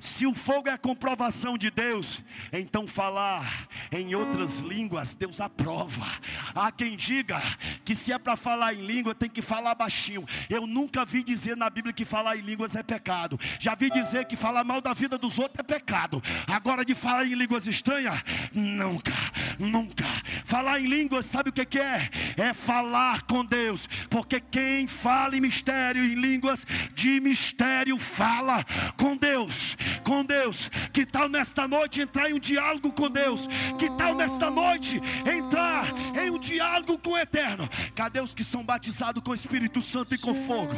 Se 0.00 0.26
o 0.26 0.34
fogo 0.34 0.68
é 0.68 0.72
a 0.72 0.78
comprovação 0.78 1.56
de 1.56 1.70
Deus, 1.70 2.22
então 2.52 2.86
falar 2.86 3.66
em 3.90 4.14
outras 4.14 4.60
línguas, 4.60 5.14
Deus 5.14 5.40
aprova. 5.40 6.06
Há 6.54 6.70
quem 6.70 6.96
diga 6.96 7.40
que 7.84 7.96
se 7.96 8.12
é 8.12 8.18
para 8.18 8.36
falar 8.36 8.74
em 8.74 8.84
língua, 8.84 9.14
tem 9.14 9.30
que 9.30 9.42
falar 9.42 9.74
baixinho. 9.74 10.24
Eu 10.48 10.66
nunca 10.66 11.04
vi 11.04 11.22
dizer 11.22 11.56
na 11.56 11.70
Bíblia 11.70 11.92
que 11.92 12.04
falar 12.04 12.36
em 12.36 12.42
línguas 12.42 12.76
é 12.76 12.82
pecado. 12.82 13.40
Já 13.58 13.74
vi 13.74 13.90
dizer 13.90 14.26
que 14.26 14.36
falar 14.36 14.62
mal 14.62 14.80
da 14.80 14.92
vida 14.92 15.16
dos 15.16 15.38
outros 15.38 15.58
é 15.58 15.62
pecado. 15.62 16.22
Agora, 16.46 16.84
de 16.84 16.94
falar 16.94 17.24
em 17.24 17.34
línguas 17.34 17.66
estranhas, 17.66 18.22
nunca, 18.52 19.14
nunca. 19.58 20.04
Falar 20.44 20.80
em 20.80 20.86
línguas, 20.86 21.26
sabe 21.26 21.48
o 21.48 21.52
que, 21.52 21.64
que 21.64 21.80
é? 21.80 22.10
É 22.36 22.52
falar 22.52 23.22
com 23.22 23.44
Deus. 23.44 23.88
Porque 24.10 24.38
quem 24.38 24.86
fala 24.86 25.36
em 25.36 25.40
mistério, 25.40 26.04
em 26.04 26.14
línguas 26.14 26.66
de 26.94 27.20
mistério, 27.20 27.98
fala 27.98 28.64
com 28.96 29.16
Deus 29.16 29.63
com 30.02 30.24
Deus. 30.24 30.70
Que 30.92 31.04
tal 31.06 31.28
nesta 31.28 31.66
noite 31.66 32.00
entrar 32.00 32.30
em 32.30 32.34
um 32.34 32.38
diálogo 32.38 32.92
com 32.92 33.10
Deus? 33.10 33.46
Que 33.78 33.90
tal 33.90 34.14
nesta 34.14 34.50
noite 34.50 35.00
entrar 35.26 35.86
em 36.18 36.30
um 36.30 36.38
diálogo 36.38 36.98
com 36.98 37.10
o 37.10 37.18
Eterno? 37.18 37.68
Cadê 37.94 38.20
os 38.20 38.34
que 38.34 38.44
são 38.44 38.64
batizados 38.64 39.22
com 39.22 39.30
o 39.30 39.34
Espírito 39.34 39.80
Santo 39.80 40.14
e 40.14 40.18
com 40.18 40.34
fogo? 40.34 40.74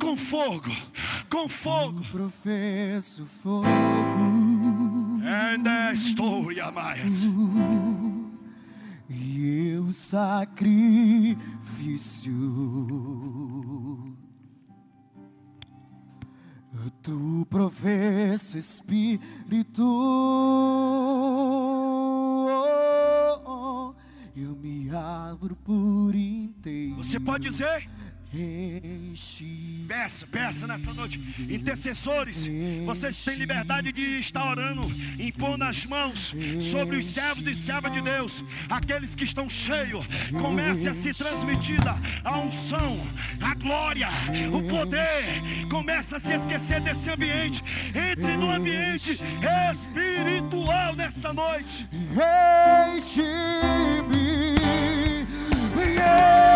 Com 0.00 0.16
fogo, 0.16 0.70
com 1.28 1.48
fogo. 1.48 2.02
Professo 2.10 3.26
fogo. 3.42 3.66
And 5.24 5.62
the 5.62 5.94
story, 5.94 6.60
Amaias. 6.60 7.24
E 9.08 9.68
eu 9.74 9.92
sacrifício 9.92 11.36
Tu 16.90 17.46
professo 17.48 18.58
Espírito, 18.58 19.82
eu 24.36 24.56
me 24.56 24.90
abro 24.94 25.54
por 25.56 26.14
inteiro. 26.14 26.96
Você 26.96 27.20
pode 27.20 27.48
dizer? 27.50 27.88
Peça, 29.86 30.26
peça 30.26 30.66
nesta 30.66 30.94
noite. 30.94 31.20
Intercessores, 31.38 32.48
vocês 32.82 33.22
têm 33.22 33.36
liberdade 33.36 33.92
de 33.92 34.18
estar 34.18 34.50
orando, 34.50 34.90
impondo 35.18 35.64
as 35.64 35.84
mãos 35.84 36.34
sobre 36.70 36.96
os 36.96 37.04
servos 37.06 37.46
e 37.46 37.54
servas 37.54 37.92
de 37.92 38.00
Deus, 38.00 38.42
aqueles 38.70 39.14
que 39.14 39.24
estão 39.24 39.50
cheios. 39.50 40.06
Comece 40.40 40.88
a 40.88 40.94
se 40.94 41.12
transmitida 41.12 41.94
a 42.24 42.38
unção, 42.38 42.98
a 43.38 43.54
glória, 43.54 44.08
o 44.50 44.62
poder. 44.66 45.42
Comece 45.68 46.14
a 46.14 46.20
se 46.20 46.32
esquecer 46.32 46.80
desse 46.80 47.10
ambiente. 47.10 47.62
Entre 47.88 48.36
no 48.38 48.50
ambiente 48.50 49.12
espiritual 49.12 50.96
nesta 50.96 51.34
noite. 51.34 51.86
Enche-me, 52.96 54.54
enche-me. 55.84 56.51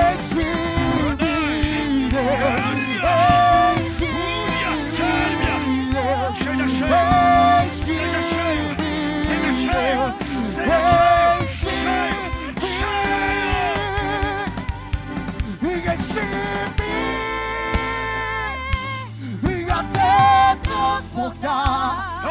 Transportar, 21.17 22.23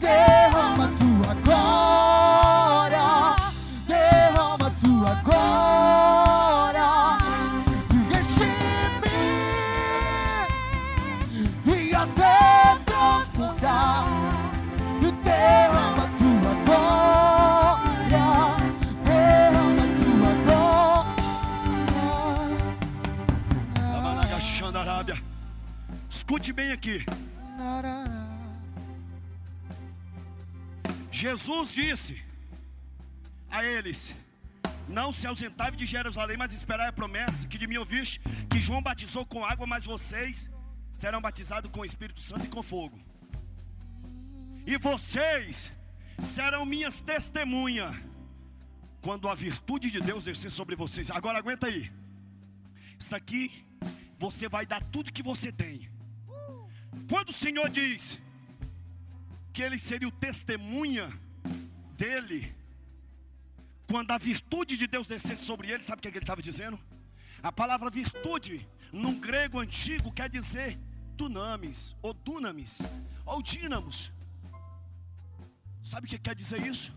derrama 0.00 0.88
tua 0.98 1.34
glória, 1.44 3.36
derrama 3.86 4.70
tua 4.82 5.14
glória. 5.22 6.90
E 11.66 11.94
até 11.94 12.78
transportar, 12.84 14.06
derrama 15.22 16.10
tua 16.18 16.52
glória, 16.66 18.28
derrama 19.04 19.86
tua 20.02 20.32
glória. 24.74 25.16
Escute 26.10 26.52
bem 26.52 26.72
aqui. 26.72 27.04
Jesus 31.20 31.74
disse 31.74 32.22
a 33.50 33.62
eles: 33.62 34.14
Não 34.88 35.12
se 35.12 35.26
ausentai 35.26 35.70
de 35.72 35.84
Jerusalém, 35.84 36.36
mas 36.36 36.52
esperai 36.52 36.88
a 36.88 36.92
promessa 36.92 37.46
que 37.46 37.58
de 37.58 37.66
mim 37.66 37.76
ouviste, 37.76 38.20
que 38.48 38.60
João 38.60 38.82
batizou 38.82 39.26
com 39.26 39.44
água, 39.44 39.66
mas 39.66 39.84
vocês 39.84 40.48
serão 40.96 41.20
batizados 41.20 41.70
com 41.70 41.80
o 41.80 41.84
Espírito 41.84 42.20
Santo 42.20 42.46
e 42.46 42.48
com 42.48 42.62
fogo. 42.62 42.98
E 44.66 44.78
vocês 44.78 45.70
serão 46.24 46.64
minhas 46.64 47.00
testemunhas 47.00 47.94
quando 49.02 49.28
a 49.28 49.34
virtude 49.34 49.90
de 49.90 50.00
Deus 50.00 50.24
descer 50.24 50.50
sobre 50.50 50.76
vocês. 50.76 51.10
Agora 51.10 51.38
aguenta 51.38 51.66
aí. 51.66 51.90
Isso 52.98 53.16
aqui 53.16 53.66
você 54.18 54.48
vai 54.48 54.64
dar 54.64 54.82
tudo 54.84 55.12
que 55.12 55.22
você 55.22 55.50
tem. 55.50 55.89
Quando 57.10 57.30
o 57.30 57.38
Senhor 57.44 57.68
diz 57.68 58.16
que 59.52 59.62
ele 59.62 59.80
seria 59.80 60.06
o 60.06 60.12
testemunha 60.12 61.06
dele, 61.96 62.54
quando 63.88 64.12
a 64.12 64.18
virtude 64.18 64.76
de 64.76 64.86
Deus 64.86 65.08
descesse 65.08 65.44
sobre 65.44 65.72
ele, 65.72 65.82
sabe 65.82 65.98
o 65.98 66.02
que 66.02 66.08
ele 66.08 66.18
estava 66.18 66.40
dizendo? 66.40 66.78
A 67.42 67.50
palavra 67.50 67.90
virtude, 67.90 68.64
no 68.92 69.12
grego 69.16 69.58
antigo, 69.58 70.12
quer 70.12 70.28
dizer 70.30 70.78
dunamis, 71.16 71.96
ou 72.00 72.14
dunamis, 72.14 72.78
ou 73.26 73.42
dínamos. 73.42 74.12
Sabe 75.82 76.06
o 76.06 76.10
que 76.10 76.16
quer 76.16 76.36
dizer 76.36 76.64
isso? 76.64 76.94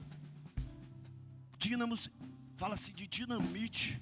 Dínamos, 1.58 2.12
fala-se 2.56 2.94
de 2.94 3.08
dinamite. 3.08 4.00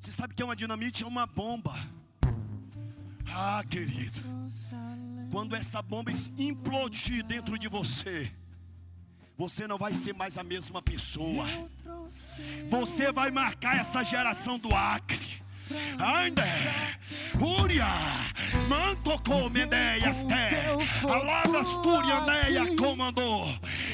Você 0.00 0.10
sabe 0.10 0.34
que 0.34 0.42
é 0.42 0.44
uma 0.44 0.56
dinamite? 0.56 1.04
É 1.04 1.06
uma 1.06 1.24
bomba. 1.24 1.74
Ah, 3.28 3.64
querido, 3.68 4.20
quando 5.30 5.56
essa 5.56 5.82
bomba 5.82 6.12
implodir 6.38 7.24
dentro 7.24 7.58
de 7.58 7.68
você, 7.68 8.30
você 9.36 9.66
não 9.66 9.76
vai 9.76 9.92
ser 9.94 10.14
mais 10.14 10.38
a 10.38 10.44
mesma 10.44 10.80
pessoa. 10.80 11.44
Você 12.70 13.10
vai 13.10 13.30
marcar 13.30 13.78
essa 13.78 14.04
geração 14.04 14.58
do 14.58 14.74
Acre. 14.74 15.42
Ainda, 15.98 16.42
Fúria, 17.38 17.86
Mantocou 18.68 19.48
Mendeias 19.48 20.18
Te, 20.24 21.06
Aladas 21.08 21.66
Turianeia 21.82 22.76
comandou. 22.76 23.46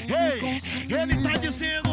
Ei, 0.05 0.59
ele 0.93 1.13
está 1.13 1.37
dizendo: 1.37 1.89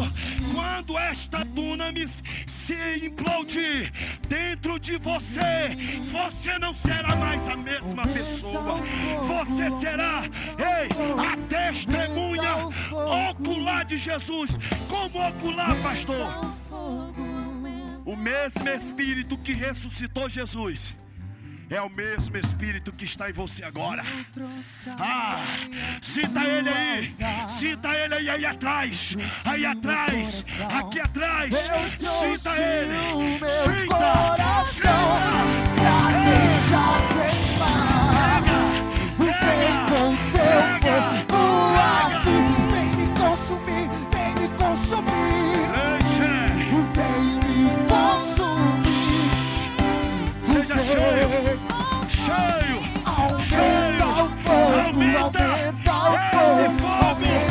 quando 0.53 0.98
esta 0.98 1.44
dunamis 1.44 2.22
se 2.68 3.07
implodir 3.07 3.90
dentro 4.28 4.78
de 4.78 4.98
você, 4.98 5.74
você 6.04 6.59
não 6.59 6.74
será 6.74 7.16
mais 7.16 7.48
a 7.48 7.57
mesma 7.57 8.02
pessoa. 8.02 8.76
Você 9.26 9.81
será, 9.81 10.24
ei, 10.59 10.88
a 11.18 11.37
testemunha 11.48 12.57
ocular 13.31 13.87
de 13.87 13.96
Jesus. 13.96 14.50
Como 14.87 15.26
ocular, 15.26 15.74
pastor? 15.83 16.28
O 18.04 18.14
mesmo 18.14 18.68
Espírito 18.68 19.38
que 19.38 19.54
ressuscitou 19.54 20.28
Jesus 20.28 20.94
é 21.70 21.81
o 21.83 21.90
mesmo 21.90 22.37
Espírito 22.37 22.92
que 22.92 23.04
está 23.04 23.28
em 23.28 23.33
você 23.33 23.62
agora. 23.62 24.02
Ah, 24.98 25.44
cita 26.02 26.44
ele 26.44 26.68
aí, 26.68 27.14
cita 27.59 27.94
ele 27.94 28.14
aí, 28.14 28.31
aí 28.31 28.46
atrás, 28.46 29.16
aí 29.44 29.66
atrás, 29.66 30.44
aqui 30.74 31.00
atrás, 31.00 31.54
cita 31.57 32.57
ele, 32.57 33.38
cita, 33.38 33.48
cita. 33.64 34.98
Vem 39.18 39.87
com 39.88 40.16
teu 40.33 41.26
povo 41.26 41.76
aqui, 41.78 42.57
volta. 55.30 55.72
Se 56.56 56.70
fome, 56.78 57.48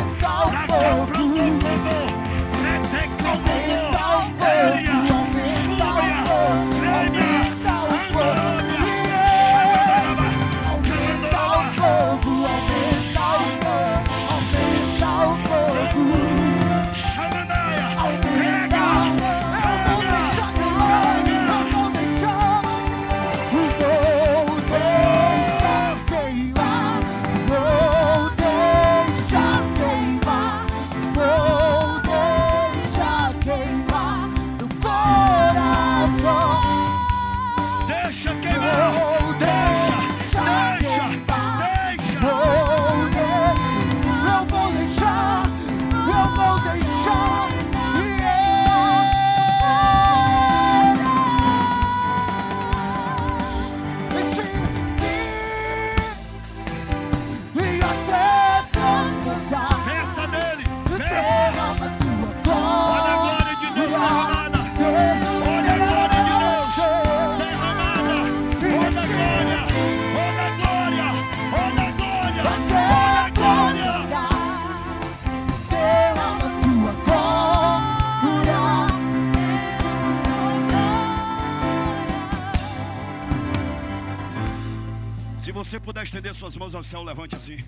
estender 86.18 86.34
suas 86.34 86.56
mãos 86.56 86.74
ao 86.74 86.82
céu, 86.82 87.02
levante 87.02 87.36
assim. 87.36 87.64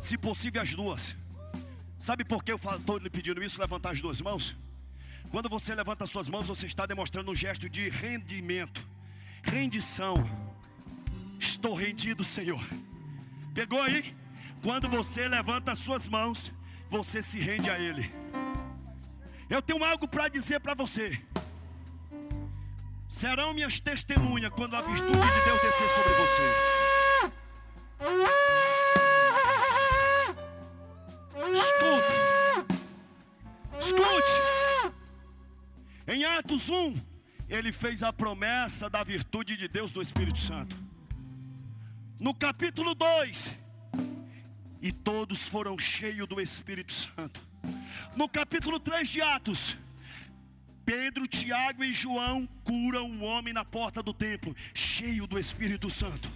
Se 0.00 0.16
possível, 0.16 0.62
as 0.62 0.74
duas. 0.74 1.14
Sabe 1.98 2.24
por 2.24 2.42
que 2.42 2.50
eu 2.50 2.56
estou 2.56 2.98
lhe 2.98 3.10
pedindo 3.10 3.42
isso? 3.42 3.60
Levantar 3.60 3.90
as 3.90 4.00
duas 4.00 4.20
mãos. 4.20 4.56
Quando 5.30 5.48
você 5.48 5.74
levanta 5.74 6.06
suas 6.06 6.28
mãos, 6.28 6.46
você 6.46 6.66
está 6.66 6.86
demonstrando 6.86 7.30
um 7.30 7.34
gesto 7.34 7.68
de 7.68 7.88
rendimento, 7.90 8.86
rendição. 9.42 10.14
Estou 11.38 11.74
rendido, 11.74 12.24
Senhor. 12.24 12.62
Pegou 13.52 13.82
aí? 13.82 14.14
Quando 14.62 14.88
você 14.88 15.28
levanta 15.28 15.72
as 15.72 15.78
suas 15.78 16.08
mãos, 16.08 16.52
você 16.88 17.22
se 17.22 17.38
rende 17.38 17.68
a 17.68 17.78
Ele. 17.78 18.10
Eu 19.50 19.60
tenho 19.60 19.84
algo 19.84 20.08
para 20.08 20.28
dizer 20.28 20.60
para 20.60 20.74
você. 20.74 21.20
Serão 23.08 23.52
minhas 23.52 23.78
testemunhas 23.78 24.52
quando 24.54 24.74
a 24.74 24.80
virtude 24.80 25.12
de 25.12 25.44
Deus 25.44 25.60
descer 25.62 25.88
sobre 25.90 26.14
vocês. 26.14 26.83
Atos 36.44 36.68
1, 36.68 37.00
ele 37.48 37.72
fez 37.72 38.02
a 38.02 38.12
promessa 38.12 38.90
da 38.90 39.02
virtude 39.02 39.56
de 39.56 39.66
Deus 39.66 39.90
do 39.92 40.02
Espírito 40.02 40.38
Santo. 40.38 40.76
No 42.20 42.34
capítulo 42.34 42.94
2, 42.94 43.56
e 44.82 44.92
todos 44.92 45.48
foram 45.48 45.78
cheios 45.78 46.28
do 46.28 46.38
Espírito 46.38 46.92
Santo. 46.92 47.40
No 48.14 48.28
capítulo 48.28 48.78
3 48.78 49.08
de 49.08 49.22
Atos, 49.22 49.78
Pedro, 50.84 51.26
Tiago 51.26 51.82
e 51.82 51.94
João 51.94 52.46
curam 52.62 53.10
um 53.10 53.24
homem 53.24 53.54
na 53.54 53.64
porta 53.64 54.02
do 54.02 54.12
templo, 54.12 54.54
cheio 54.74 55.26
do 55.26 55.38
Espírito 55.38 55.88
Santo. 55.88 56.30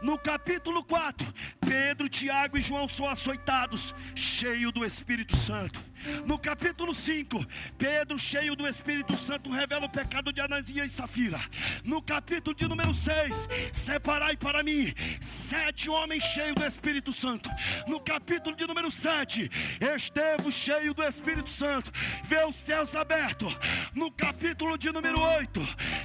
No 0.00 0.18
capítulo 0.18 0.82
4, 0.82 1.34
Pedro, 1.60 2.08
Tiago 2.08 2.56
e 2.56 2.62
João 2.62 2.88
são 2.88 3.06
açoitados, 3.06 3.94
cheio 4.14 4.72
do 4.72 4.86
Espírito 4.86 5.36
Santo. 5.36 5.87
No 6.24 6.38
capítulo 6.38 6.94
5, 6.94 7.44
Pedro, 7.76 8.18
cheio 8.18 8.54
do 8.54 8.66
Espírito 8.66 9.16
Santo, 9.16 9.50
revela 9.50 9.86
o 9.86 9.90
pecado 9.90 10.32
de 10.32 10.40
Anania 10.40 10.84
e 10.84 10.90
Safira. 10.90 11.40
No 11.84 12.02
capítulo 12.02 12.54
de 12.54 12.66
número 12.66 12.94
6, 12.94 13.48
separai 13.72 14.36
para 14.36 14.62
mim 14.62 14.94
sete 15.20 15.88
homens 15.88 16.24
cheios 16.24 16.54
do 16.54 16.64
Espírito 16.64 17.12
Santo. 17.12 17.50
No 17.86 18.00
capítulo 18.00 18.54
de 18.56 18.66
número 18.66 18.90
7, 18.90 19.50
Estevão, 19.94 20.50
cheio 20.50 20.94
do 20.94 21.02
Espírito 21.02 21.50
Santo, 21.50 21.92
vê 22.24 22.44
os 22.44 22.56
céus 22.56 22.94
abertos. 22.94 23.56
No 23.94 24.10
capítulo 24.10 24.76
de 24.76 24.90
número 24.92 25.20
8, 25.20 25.60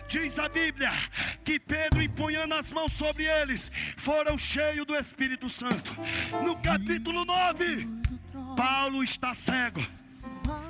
diz 0.08 0.40
a 0.40 0.50
Bíblia 0.50 0.92
que 1.44 1.60
Pedro, 1.60 2.02
empunhando 2.02 2.56
as 2.56 2.72
mãos 2.72 2.94
sobre 2.94 3.26
eles, 3.26 3.72
foram 3.98 4.38
cheios 4.38 4.86
do 4.86 4.96
Espírito 4.96 5.50
Santo. 5.50 5.94
No 6.44 6.56
capítulo 6.58 7.26
9, 7.26 8.03
Paulo 8.56 9.04
está 9.04 9.34
cego. 9.34 9.82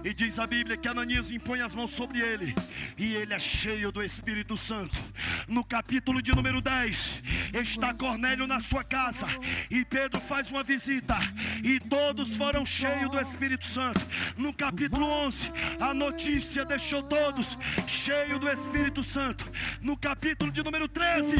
E 0.03 0.13
diz 0.13 0.37
a 0.37 0.45
Bíblia 0.45 0.75
que 0.75 0.87
Ananias 0.87 1.31
impõe 1.31 1.61
as 1.61 1.73
mãos 1.73 1.91
sobre 1.91 2.19
ele, 2.19 2.53
e 2.97 3.15
ele 3.15 3.33
é 3.33 3.39
cheio 3.39 3.91
do 3.91 4.03
Espírito 4.03 4.57
Santo. 4.57 4.99
No 5.47 5.63
capítulo 5.63 6.21
de 6.21 6.35
número 6.35 6.61
10, 6.61 7.23
está 7.53 7.93
Cornélio 7.93 8.45
na 8.45 8.59
sua 8.59 8.83
casa, 8.83 9.25
e 9.69 9.85
Pedro 9.85 10.19
faz 10.19 10.51
uma 10.51 10.61
visita, 10.61 11.17
e 11.63 11.79
todos 11.79 12.35
foram 12.35 12.65
cheios 12.65 13.09
do 13.09 13.19
Espírito 13.19 13.65
Santo. 13.65 14.01
No 14.37 14.53
capítulo 14.53 15.05
11, 15.05 15.51
a 15.79 15.93
notícia 15.93 16.65
deixou 16.65 17.01
todos 17.01 17.57
cheios 17.87 18.39
do 18.39 18.49
Espírito 18.49 19.03
Santo. 19.03 19.49
No 19.81 19.95
capítulo 19.95 20.51
de 20.51 20.61
número 20.61 20.87
13, 20.87 21.35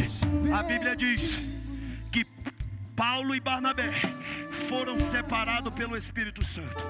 a 0.53 0.63
Bíblia 0.63 0.95
diz 0.95 1.37
que 2.11 2.25
Paulo 2.95 3.35
e 3.35 3.39
Barnabé 3.41 3.91
foram 4.53 4.99
separados 5.11 5.73
pelo 5.73 5.97
Espírito 5.97 6.43
Santo. 6.45 6.81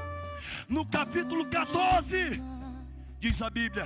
No 0.68 0.86
capítulo 0.86 1.46
14, 1.48 2.42
diz 3.20 3.42
a 3.42 3.50
Bíblia 3.50 3.86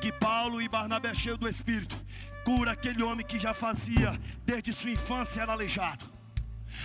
que 0.00 0.12
Paulo 0.12 0.60
e 0.60 0.68
Barnabé, 0.68 1.14
cheio 1.14 1.36
do 1.36 1.48
Espírito, 1.48 1.96
cura 2.44 2.72
aquele 2.72 3.02
homem 3.02 3.24
que 3.24 3.38
já 3.38 3.54
fazia 3.54 4.18
desde 4.44 4.72
sua 4.72 4.90
infância 4.90 5.40
era 5.40 5.52
aleijado. 5.52 6.04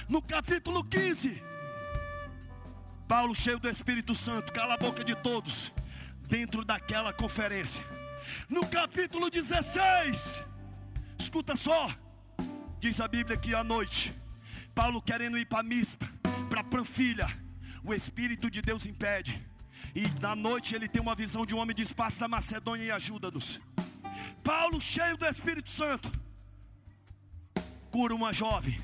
No 0.08 0.22
capítulo 0.22 0.84
15, 0.84 1.44
Paulo, 3.08 3.34
cheio 3.36 3.60
do 3.60 3.70
Espírito 3.70 4.13
Santo, 4.15 4.54
cala 4.54 4.76
a 4.76 4.78
boca 4.78 5.04
de 5.04 5.15
todos, 5.15 5.74
dentro 6.28 6.63
daquela 6.63 7.12
conferência. 7.12 7.84
No 8.48 8.65
capítulo 8.68 9.30
16, 9.30 10.46
escuta 11.18 11.56
só, 11.56 11.89
diz 12.80 13.02
a 13.02 13.08
Bíblia 13.08 13.36
que 13.36 13.56
à 13.56 13.63
noite, 13.63 14.13
Paulo 14.76 15.02
querendo 15.02 15.38
ir 15.38 15.46
para 15.46 15.63
Mispa, 15.63 16.08
para 16.50 16.64
Panfilha, 16.64 17.28
o 17.84 17.94
Espírito 17.94 18.50
de 18.50 18.62
Deus 18.62 18.86
impede. 18.86 19.46
E 19.96 20.04
na 20.20 20.36
noite 20.36 20.76
ele 20.76 20.88
tem 20.88 21.02
uma 21.02 21.16
visão 21.16 21.46
de 21.46 21.54
um 21.54 21.60
homem 21.60 21.76
diz: 21.76 21.94
Passa 21.94 22.26
a 22.26 22.28
Macedônia 22.28 22.86
e 22.86 22.92
ajuda-nos. 22.92 23.60
Paulo, 24.44 24.82
cheio 24.82 25.16
do 25.16 25.26
Espírito 25.26 25.70
Santo, 25.70 26.12
cura 27.92 28.14
uma 28.14 28.34
jovem 28.34 28.82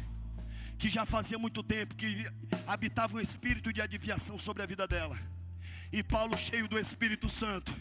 que 0.77 0.89
já 0.89 1.05
fazia 1.05 1.37
muito 1.37 1.63
tempo 1.63 1.95
que 1.95 2.25
habitava 2.67 3.17
um 3.17 3.19
espírito 3.19 3.71
de 3.71 3.81
adivinhação 3.81 4.37
sobre 4.37 4.61
a 4.61 4.65
vida 4.65 4.87
dela. 4.87 5.17
E 5.91 6.03
Paulo, 6.03 6.37
cheio 6.37 6.67
do 6.67 6.77
Espírito 6.77 7.29
Santo, 7.29 7.73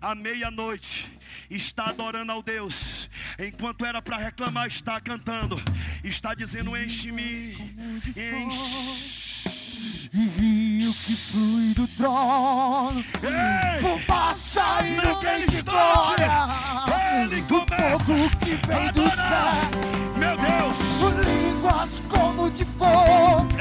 à 0.00 0.14
meia-noite, 0.14 1.10
está 1.48 1.86
adorando 1.86 2.30
ao 2.30 2.42
Deus, 2.42 3.08
enquanto 3.38 3.86
era 3.86 4.02
para 4.02 4.18
reclamar, 4.18 4.66
está 4.66 5.00
cantando, 5.00 5.56
está 6.04 6.34
dizendo: 6.34 6.76
Enche-me, 6.76 7.54
enche 8.14 9.21
e 10.12 10.28
rio 10.28 10.92
que 10.92 11.14
flui 11.14 11.74
do 11.74 11.86
trono, 11.88 13.04
fumaça 13.80 14.86
e 14.86 14.96
nuvem 14.96 15.46
de 15.46 15.62
glória, 15.62 16.30
ele 17.20 17.40
o 17.42 17.66
povo 17.66 18.30
que 18.38 18.58
vem 18.66 18.92
do 18.92 19.10
céu, 19.10 19.54
meu 20.16 20.36
Deus, 20.36 21.26
línguas 21.26 22.02
como 22.08 22.50
de 22.50 22.64
fogo, 22.64 23.51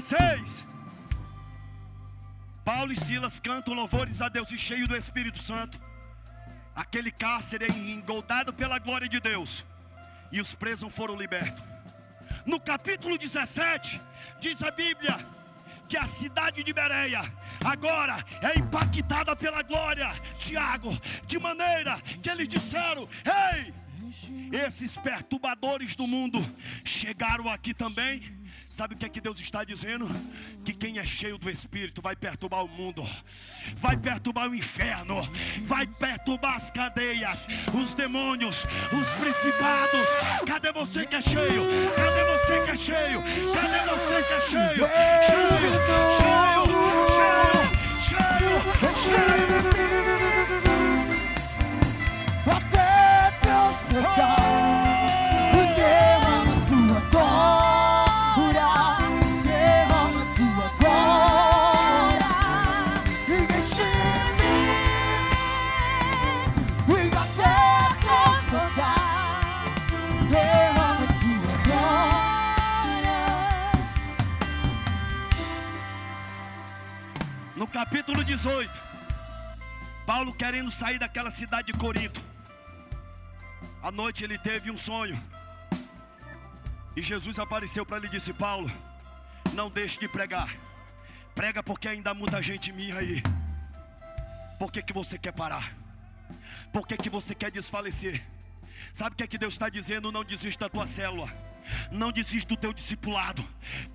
16, 0.00 0.64
Paulo 2.64 2.92
e 2.92 2.96
Silas 2.96 3.40
cantam 3.40 3.74
louvores 3.74 4.22
a 4.22 4.28
Deus 4.28 4.52
e 4.52 4.58
cheio 4.58 4.86
do 4.86 4.96
Espírito 4.96 5.38
Santo. 5.38 5.80
Aquele 6.72 7.10
cárcere 7.10 7.64
é 7.64 7.68
engoldado 7.68 8.52
pela 8.52 8.78
glória 8.78 9.08
de 9.08 9.18
Deus. 9.18 9.64
E 10.30 10.40
os 10.40 10.54
presos 10.54 10.94
foram 10.94 11.16
libertos. 11.16 11.64
No 12.46 12.60
capítulo 12.60 13.18
17, 13.18 14.00
diz 14.38 14.62
a 14.62 14.70
Bíblia 14.70 15.18
que 15.88 15.96
a 15.96 16.06
cidade 16.06 16.62
de 16.62 16.72
Bereia 16.72 17.22
agora 17.64 18.24
é 18.40 18.56
impactada 18.56 19.34
pela 19.34 19.62
glória, 19.62 20.08
Tiago, 20.38 20.96
de 21.26 21.40
maneira 21.40 22.00
que 22.22 22.30
eles 22.30 22.46
disseram: 22.46 23.08
Ei, 23.24 23.74
esses 24.52 24.96
perturbadores 24.96 25.96
do 25.96 26.06
mundo 26.06 26.38
chegaram 26.84 27.48
aqui 27.48 27.74
também. 27.74 28.37
Sabe 28.70 28.94
o 28.94 28.96
que 28.96 29.04
é 29.06 29.08
que 29.08 29.20
Deus 29.20 29.40
está 29.40 29.64
dizendo? 29.64 30.08
Que 30.64 30.72
quem 30.72 30.98
é 30.98 31.06
cheio 31.06 31.36
do 31.38 31.50
Espírito 31.50 32.00
vai 32.00 32.14
perturbar 32.14 32.64
o 32.64 32.68
mundo, 32.68 33.04
vai 33.76 33.96
perturbar 33.96 34.48
o 34.48 34.54
inferno, 34.54 35.16
vai 35.64 35.86
perturbar 35.86 36.56
as 36.56 36.70
cadeias, 36.70 37.46
os 37.74 37.94
demônios, 37.94 38.64
os 38.92 39.08
principados. 39.14 40.08
Cadê 40.46 40.72
você 40.72 41.06
que 41.06 41.16
é 41.16 41.20
cheio? 41.20 41.64
Cadê 41.96 42.24
você 42.24 42.64
que 42.64 42.70
é 42.70 42.76
cheio? 42.76 43.22
Cadê 43.54 43.80
você 43.90 44.22
que 44.22 44.32
é 44.32 44.40
cheio? 44.40 44.86
Cheio, 45.24 45.48
cheio, 45.48 45.72
cheio, 46.18 46.66
cheio, 48.08 48.48
cheio. 48.98 49.68
até 52.50 53.32
transbordar. 53.40 53.98
Derrama 53.98 54.37
18. 78.24 78.70
Paulo 80.06 80.32
querendo 80.32 80.70
sair 80.70 80.98
daquela 80.98 81.30
cidade 81.30 81.72
de 81.72 81.78
Corinto. 81.78 82.20
À 83.82 83.92
noite 83.92 84.24
ele 84.24 84.38
teve 84.38 84.70
um 84.70 84.76
sonho. 84.76 85.20
E 86.96 87.02
Jesus 87.02 87.38
apareceu 87.38 87.86
para 87.86 87.98
ele 87.98 88.06
e 88.08 88.10
disse: 88.10 88.32
Paulo, 88.32 88.70
não 89.54 89.70
deixe 89.70 90.00
de 90.00 90.08
pregar. 90.08 90.56
Prega 91.34 91.62
porque 91.62 91.88
ainda 91.88 92.10
há 92.10 92.14
muita 92.14 92.42
gente 92.42 92.72
minha 92.72 92.98
aí. 92.98 93.22
Por 94.58 94.72
que, 94.72 94.82
que 94.82 94.92
você 94.92 95.16
quer 95.16 95.32
parar? 95.32 95.72
Por 96.72 96.86
que, 96.86 96.96
que 96.96 97.08
você 97.08 97.34
quer 97.34 97.50
desfalecer? 97.50 98.24
Sabe 98.92 99.14
o 99.14 99.16
que 99.16 99.22
é 99.22 99.26
que 99.26 99.38
Deus 99.38 99.54
está 99.54 99.68
dizendo? 99.68 100.10
Não 100.10 100.24
desista 100.24 100.64
da 100.64 100.68
tua 100.68 100.86
célula. 100.86 101.28
Não 101.90 102.12
desista 102.12 102.48
do 102.48 102.56
teu 102.56 102.72
discipulado. 102.72 103.44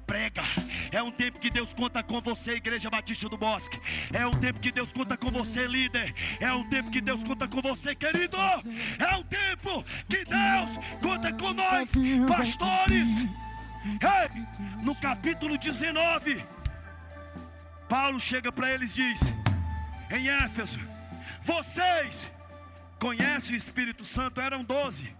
Prega. 0.06 0.44
É 0.92 1.02
um 1.02 1.12
tempo 1.12 1.40
que 1.40 1.50
Deus 1.50 1.74
conta 1.74 2.04
com 2.04 2.22
você, 2.22 2.54
Igreja 2.54 2.90
Batista 2.90 3.30
do 3.30 3.38
Bosque. 3.38 3.80
É 4.12 4.26
um 4.26 4.32
tempo 4.32 4.60
que 4.60 4.72
Deus 4.72 4.92
conta 4.92 5.18
com 5.18 5.32
você, 5.32 5.68
líder. 5.68 6.14
É 6.40 6.52
um 6.54 6.68
tempo 6.70 6.92
que 6.92 7.02
Deus 7.02 7.24
conta 7.24 7.48
com 7.48 7.62
você, 7.62 7.96
querido. 7.96 8.38
É 8.38 9.16
um 9.16 9.24
tempo 9.24 9.84
que 10.08 10.24
Deus 10.26 11.00
conta 11.02 11.34
com 11.34 11.54
nós, 11.54 11.90
pastores. 12.28 13.08
Ei, 13.86 14.46
no 14.82 14.96
capítulo 14.96 15.58
19, 15.58 16.44
Paulo 17.90 18.20
chega 18.20 18.52
para 18.52 18.72
eles 18.72 18.92
e 18.98 19.14
diz: 19.14 19.22
Em 20.10 20.30
Éfeso, 20.30 20.80
vocês 21.44 22.32
conhecem 23.00 23.56
o 23.56 23.58
Espírito 23.58 24.06
Santo? 24.06 24.40
Eram 24.40 24.64
doze. 24.64 25.14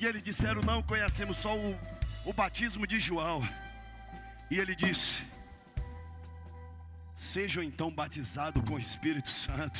E 0.00 0.06
eles 0.06 0.22
disseram: 0.22 0.62
Não, 0.62 0.82
conhecemos 0.82 1.36
só 1.36 1.54
o, 1.54 1.78
o 2.24 2.32
batismo 2.32 2.86
de 2.86 2.98
João. 2.98 3.46
E 4.50 4.58
ele 4.58 4.74
disse: 4.74 5.22
Sejam 7.14 7.62
então 7.62 7.90
batizados 7.90 8.64
com 8.64 8.76
o 8.76 8.78
Espírito 8.78 9.28
Santo. 9.28 9.78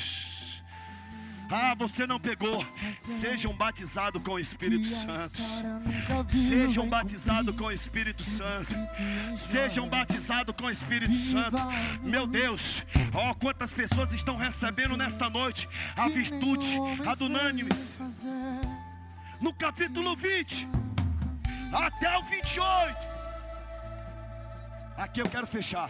Ah, 1.49 1.73
você 1.75 2.05
não 2.05 2.19
pegou. 2.19 2.63
Sejam 2.95 3.51
batizados 3.51 4.21
com 4.23 4.33
o 4.33 4.39
Espírito 4.39 4.85
Santo. 4.85 5.41
Sejam 6.29 6.87
batizados 6.87 7.55
com 7.55 7.65
o 7.65 7.71
Espírito 7.71 8.23
Santo. 8.23 8.73
Sejam 9.39 9.89
batizados 9.89 10.55
com 10.55 10.65
o 10.65 10.71
Espírito 10.71 11.15
Santo. 11.15 11.57
Meu 12.03 12.27
Deus, 12.27 12.85
ó, 13.11 13.31
oh, 13.31 13.35
quantas 13.35 13.73
pessoas 13.73 14.13
estão 14.13 14.37
recebendo 14.37 14.95
nesta 14.95 15.29
noite 15.29 15.67
a 15.97 16.07
virtude, 16.07 16.77
a 17.05 17.15
do 17.15 17.25
unânimes 17.25 17.97
no 19.41 19.53
capítulo 19.53 20.15
20 20.15 20.67
até 21.73 22.17
o 22.17 22.23
28. 22.23 22.97
Aqui 24.97 25.19
eu 25.19 25.29
quero 25.29 25.47
fechar. 25.47 25.89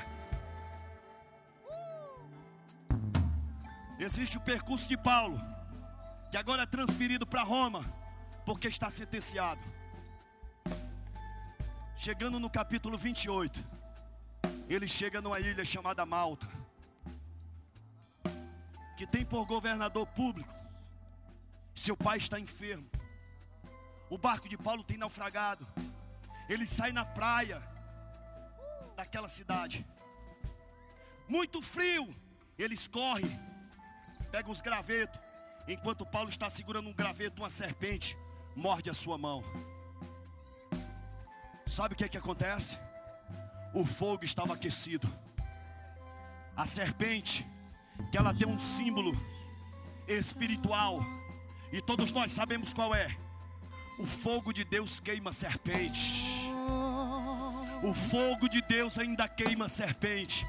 Existe 4.00 4.38
o 4.38 4.42
percurso 4.42 4.88
de 4.88 4.98
Paulo, 4.98 5.40
que 6.32 6.38
agora 6.38 6.64
é 6.64 6.66
transferido 6.66 7.26
para 7.28 7.44
Roma, 7.44 7.86
porque 8.46 8.68
está 8.68 8.90
sentenciado. 8.90 9.62
Chegando 11.96 12.40
no 12.40 12.50
capítulo 12.50 12.98
28, 12.98 13.64
ele 14.68 14.88
chega 14.88 15.22
numa 15.22 15.40
ilha 15.40 15.64
chamada 15.64 16.04
Malta, 16.06 16.48
que 18.98 19.06
tem 19.06 19.24
por 19.24 19.46
governador 19.46 20.08
público 20.08 20.62
seu 21.76 21.98
pai 21.98 22.18
está 22.18 22.40
enfermo. 22.40 22.88
O 24.12 24.18
barco 24.18 24.50
de 24.50 24.58
Paulo 24.58 24.84
tem 24.84 24.98
naufragado. 24.98 25.66
Ele 26.50 26.68
sai 26.68 26.92
na 26.92 27.06
praia 27.06 27.64
daquela 28.94 29.30
cidade. 29.30 29.86
Muito 31.30 31.62
frio. 31.62 32.14
Eles 32.60 32.90
correm, 32.90 33.40
pegam 34.30 34.52
os 34.52 34.60
gravetos. 34.60 35.18
Enquanto 35.66 36.06
Paulo 36.06 36.30
está 36.30 36.50
segurando 36.50 36.90
um 36.90 36.94
graveto, 36.94 37.42
uma 37.42 37.50
serpente 37.50 38.18
morde 38.54 38.90
a 38.90 38.94
sua 38.94 39.18
mão. 39.18 39.42
Sabe 41.66 41.94
o 41.94 41.98
que, 41.98 42.04
é 42.04 42.10
que 42.10 42.18
acontece? 42.18 42.78
O 43.74 43.86
fogo 43.86 44.26
estava 44.26 44.56
aquecido. 44.56 45.08
A 46.54 46.68
serpente, 46.68 47.48
que 48.12 48.18
ela 48.18 48.34
tem 48.34 48.46
um 48.46 48.60
símbolo 48.60 49.14
espiritual, 50.06 51.00
e 51.72 51.82
todos 51.82 52.12
nós 52.12 52.30
sabemos 52.32 52.74
qual 52.74 52.94
é. 52.94 53.31
O 53.98 54.06
fogo 54.06 54.54
de 54.54 54.64
Deus 54.64 55.00
queima 55.00 55.32
serpente. 55.32 56.52
O 57.84 57.94
fogo 57.94 58.48
de 58.48 58.62
Deus 58.62 58.98
ainda 58.98 59.28
queima 59.28 59.68
serpente. 59.68 60.48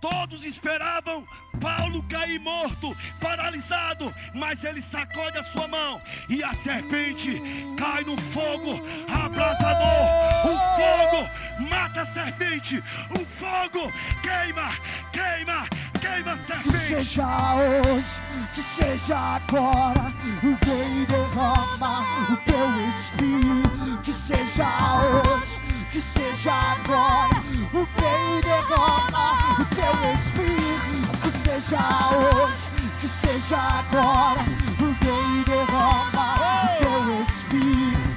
Todos 0.00 0.44
esperavam 0.44 1.26
Paulo 1.60 2.02
cair 2.04 2.38
morto, 2.38 2.94
paralisado, 3.20 4.14
mas 4.34 4.62
ele 4.62 4.82
sacode 4.82 5.38
a 5.38 5.42
sua 5.44 5.66
mão 5.66 6.00
e 6.28 6.42
a 6.44 6.52
serpente 6.54 7.40
cai 7.76 8.04
no 8.04 8.20
fogo 8.20 8.80
abrasador. 9.08 10.44
O 10.44 10.58
fogo 10.76 11.68
mata 11.70 12.02
a 12.02 12.06
serpente, 12.12 12.82
o 13.18 13.24
fogo 13.24 13.90
queima, 14.22 14.70
queima. 15.10 15.66
Que 16.04 16.78
seja 16.78 17.54
hoje, 17.54 18.20
que 18.54 18.60
seja 18.62 19.16
agora, 19.16 20.12
vem 20.42 21.04
derrama 21.06 22.04
o 22.30 22.36
teu 22.44 22.88
espírito. 22.88 24.02
Que 24.02 24.12
seja 24.12 24.68
hoje, 25.00 25.58
que 25.90 26.00
seja 26.02 26.52
agora, 26.52 27.42
vem 27.72 28.40
derrama 28.42 29.56
o 29.58 29.64
teu 29.74 29.94
espírito. 30.12 31.18
Que 31.22 31.30
seja 31.48 31.80
hoje, 32.12 32.64
que 33.00 33.08
seja 33.08 33.56
agora, 33.56 34.44
vem 34.78 35.42
derrama 35.44 36.34
o 36.34 36.82
teu 36.82 37.22
espírito. 37.22 38.14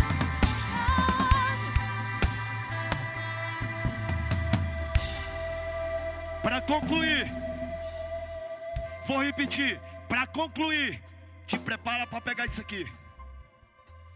Para 6.44 6.62
concluir, 6.62 7.37
vou 9.18 9.26
repetir. 9.26 9.82
Para 10.08 10.28
concluir, 10.28 11.04
te 11.48 11.58
prepara 11.58 12.06
para 12.06 12.22
pegar 12.22 12.46
isso 12.46 12.62
aqui. 12.62 12.86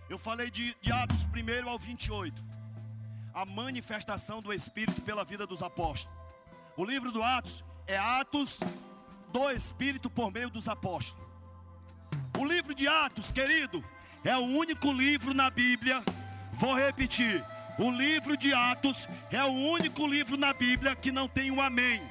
Eu 0.08 0.20
falei 0.20 0.52
de, 0.52 0.76
de 0.80 0.92
Atos 0.92 1.26
1 1.26 1.70
ao 1.70 1.80
28. 1.80 2.44
A 3.34 3.46
manifestação 3.46 4.42
do 4.42 4.54
Espírito 4.54 5.02
pela 5.02 5.24
vida 5.24 5.48
dos 5.48 5.64
apóstolos. 5.64 6.16
O 6.78 6.86
livro 6.86 7.12
do 7.12 7.24
Atos 7.24 7.64
é 7.88 7.98
Atos 7.98 8.60
do 9.32 9.50
Espírito 9.50 10.10
por 10.10 10.32
meio 10.32 10.50
dos 10.50 10.68
apóstolos. 10.68 11.28
O 12.38 12.46
livro 12.46 12.76
de 12.76 12.88
Atos, 12.88 13.32
querido, 13.32 13.84
é 14.24 14.38
o 14.38 14.42
único 14.42 14.92
livro 14.92 15.34
na 15.34 15.50
Bíblia. 15.50 16.04
Vou 16.54 16.76
repetir. 16.76 17.44
O 17.80 17.90
livro 17.90 18.38
de 18.38 18.54
Atos 18.54 19.08
é 19.32 19.44
o 19.44 19.52
único 19.52 20.06
livro 20.06 20.38
na 20.38 20.54
Bíblia 20.54 20.96
que 20.96 21.12
não 21.12 21.28
tem 21.28 21.50
um 21.50 21.60
amém. 21.60 22.02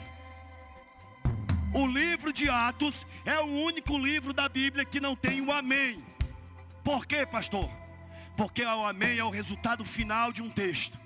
O 1.73 1.87
livro 1.87 2.33
de 2.33 2.49
Atos 2.49 3.07
é 3.25 3.39
o 3.39 3.45
único 3.45 3.97
livro 3.97 4.33
da 4.33 4.49
Bíblia 4.49 4.85
que 4.85 4.99
não 4.99 5.15
tem 5.15 5.41
um 5.41 5.53
amém. 5.53 6.05
Por 6.83 7.07
quê, 7.07 7.25
pastor? 7.25 7.71
Porque 8.37 8.65
o 8.65 8.87
amém 8.87 9.19
é 9.19 9.25
o 9.25 9.31
resultado 9.31 9.85
final 9.85 10.33
de 10.33 10.43
um 10.43 10.51
texto. 10.51 10.99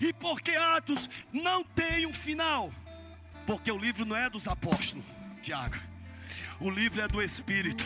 E 0.00 0.12
por 0.12 0.40
que 0.40 0.52
Atos 0.52 1.10
não 1.32 1.62
tem 1.62 2.06
um 2.06 2.14
final? 2.14 2.72
Porque 3.46 3.70
o 3.70 3.76
livro 3.76 4.06
não 4.06 4.16
é 4.16 4.30
dos 4.30 4.48
apóstolos, 4.48 5.04
Tiago. 5.42 5.76
O 6.58 6.70
livro 6.70 7.02
é 7.02 7.08
do 7.08 7.20
Espírito. 7.20 7.84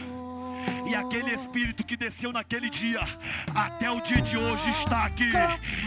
E 0.89 0.95
aquele 0.95 1.35
Espírito 1.35 1.85
que 1.85 1.97
desceu 1.97 2.33
naquele 2.33 2.71
dia, 2.71 3.01
até 3.55 3.91
o 3.91 4.01
dia 4.01 4.23
de 4.23 4.37
hoje 4.37 4.71
está 4.71 5.05
aqui. 5.05 5.31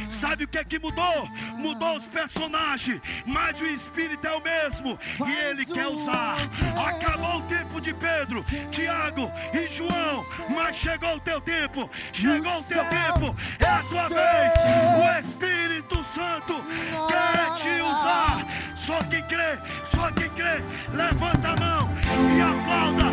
Sabe 0.09 0.43
o 0.43 0.47
que 0.47 0.57
é 0.57 0.63
que 0.63 0.77
mudou? 0.77 1.27
Mudou 1.57 1.97
os 1.97 2.07
personagens, 2.07 3.01
mas 3.25 3.59
o 3.59 3.65
Espírito 3.65 4.25
é 4.27 4.31
o 4.31 4.41
mesmo. 4.41 4.99
E 5.25 5.31
Ele 5.31 5.65
quer 5.65 5.87
usar. 5.87 6.37
Acabou 6.85 7.37
o 7.37 7.47
tempo 7.47 7.81
de 7.81 7.93
Pedro, 7.93 8.45
Tiago 8.69 9.31
e 9.53 9.67
João, 9.69 10.23
mas 10.49 10.75
chegou 10.75 11.15
o 11.15 11.19
teu 11.19 11.41
tempo. 11.41 11.89
Chegou 12.13 12.59
o 12.59 12.63
teu 12.63 12.85
tempo. 12.85 13.35
É 13.59 13.65
a 13.65 13.83
tua 13.83 14.07
vez. 14.07 14.53
O 15.01 15.19
Espírito 15.19 16.05
Santo 16.13 16.63
quer 17.07 17.55
te 17.55 17.81
usar. 17.81 18.45
Só 18.75 18.99
quem 19.03 19.23
crê, 19.23 19.57
só 19.93 20.11
quem 20.11 20.29
crê, 20.31 20.61
levanta 20.91 21.49
a 21.49 21.55
mão 21.59 21.89
e 22.35 22.41
aplauda, 22.41 23.05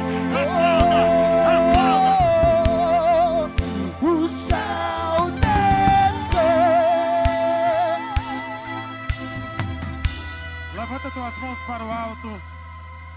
aplauda. 0.43 1.38
Levanta 11.09 11.31
tuas 11.31 11.39
mãos 11.39 11.63
para 11.63 11.85
o 11.85 11.91
alto, 11.91 12.29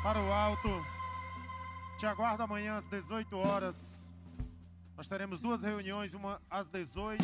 para 0.01 0.19
o 0.19 0.31
alto. 0.31 0.85
Te 1.97 2.05
aguardo 2.05 2.41
amanhã 2.41 2.77
às 2.77 2.85
18 2.87 3.37
horas. 3.37 4.07
Nós 4.95 5.09
teremos 5.09 5.41
duas 5.41 5.61
reuniões, 5.61 6.13
uma 6.13 6.41
às 6.49 6.69
18, 6.69 7.21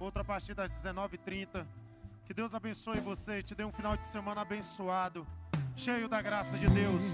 outra 0.00 0.22
a 0.22 0.24
partir 0.24 0.52
das 0.52 0.72
19h30. 0.72 1.64
Que 2.24 2.34
Deus 2.34 2.54
abençoe 2.54 2.98
você, 2.98 3.40
te 3.40 3.54
dê 3.54 3.64
um 3.64 3.70
final 3.70 3.96
de 3.96 4.06
semana 4.06 4.40
abençoado. 4.40 5.24
cheio 5.76 6.08
da 6.08 6.20
graça 6.20 6.58
de 6.58 6.66
Deus. 6.66 7.04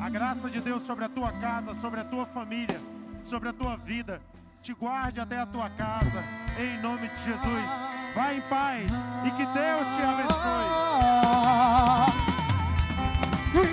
A 0.00 0.08
graça 0.08 0.48
de 0.48 0.60
Deus 0.60 0.84
sobre 0.84 1.04
a 1.04 1.08
tua 1.10 1.32
casa, 1.32 1.74
sobre 1.74 2.00
a 2.00 2.04
tua 2.04 2.24
família, 2.24 2.80
sobre 3.24 3.50
a 3.50 3.52
tua 3.52 3.76
vida. 3.76 4.22
Te 4.62 4.72
guarde 4.72 5.20
até 5.20 5.38
a 5.38 5.46
tua 5.46 5.68
casa, 5.68 6.24
em 6.58 6.80
nome 6.80 7.08
de 7.08 7.24
Jesus. 7.24 7.95
Vai 8.16 8.38
em 8.38 8.40
paz 8.40 8.90
e 9.26 9.30
que 9.30 9.44
Deus 9.44 9.86
te 9.94 10.00
abençoe. 10.00 10.56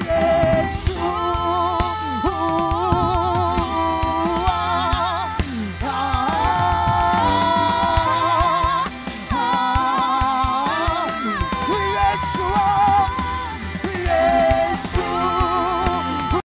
Yeah. 0.06 0.53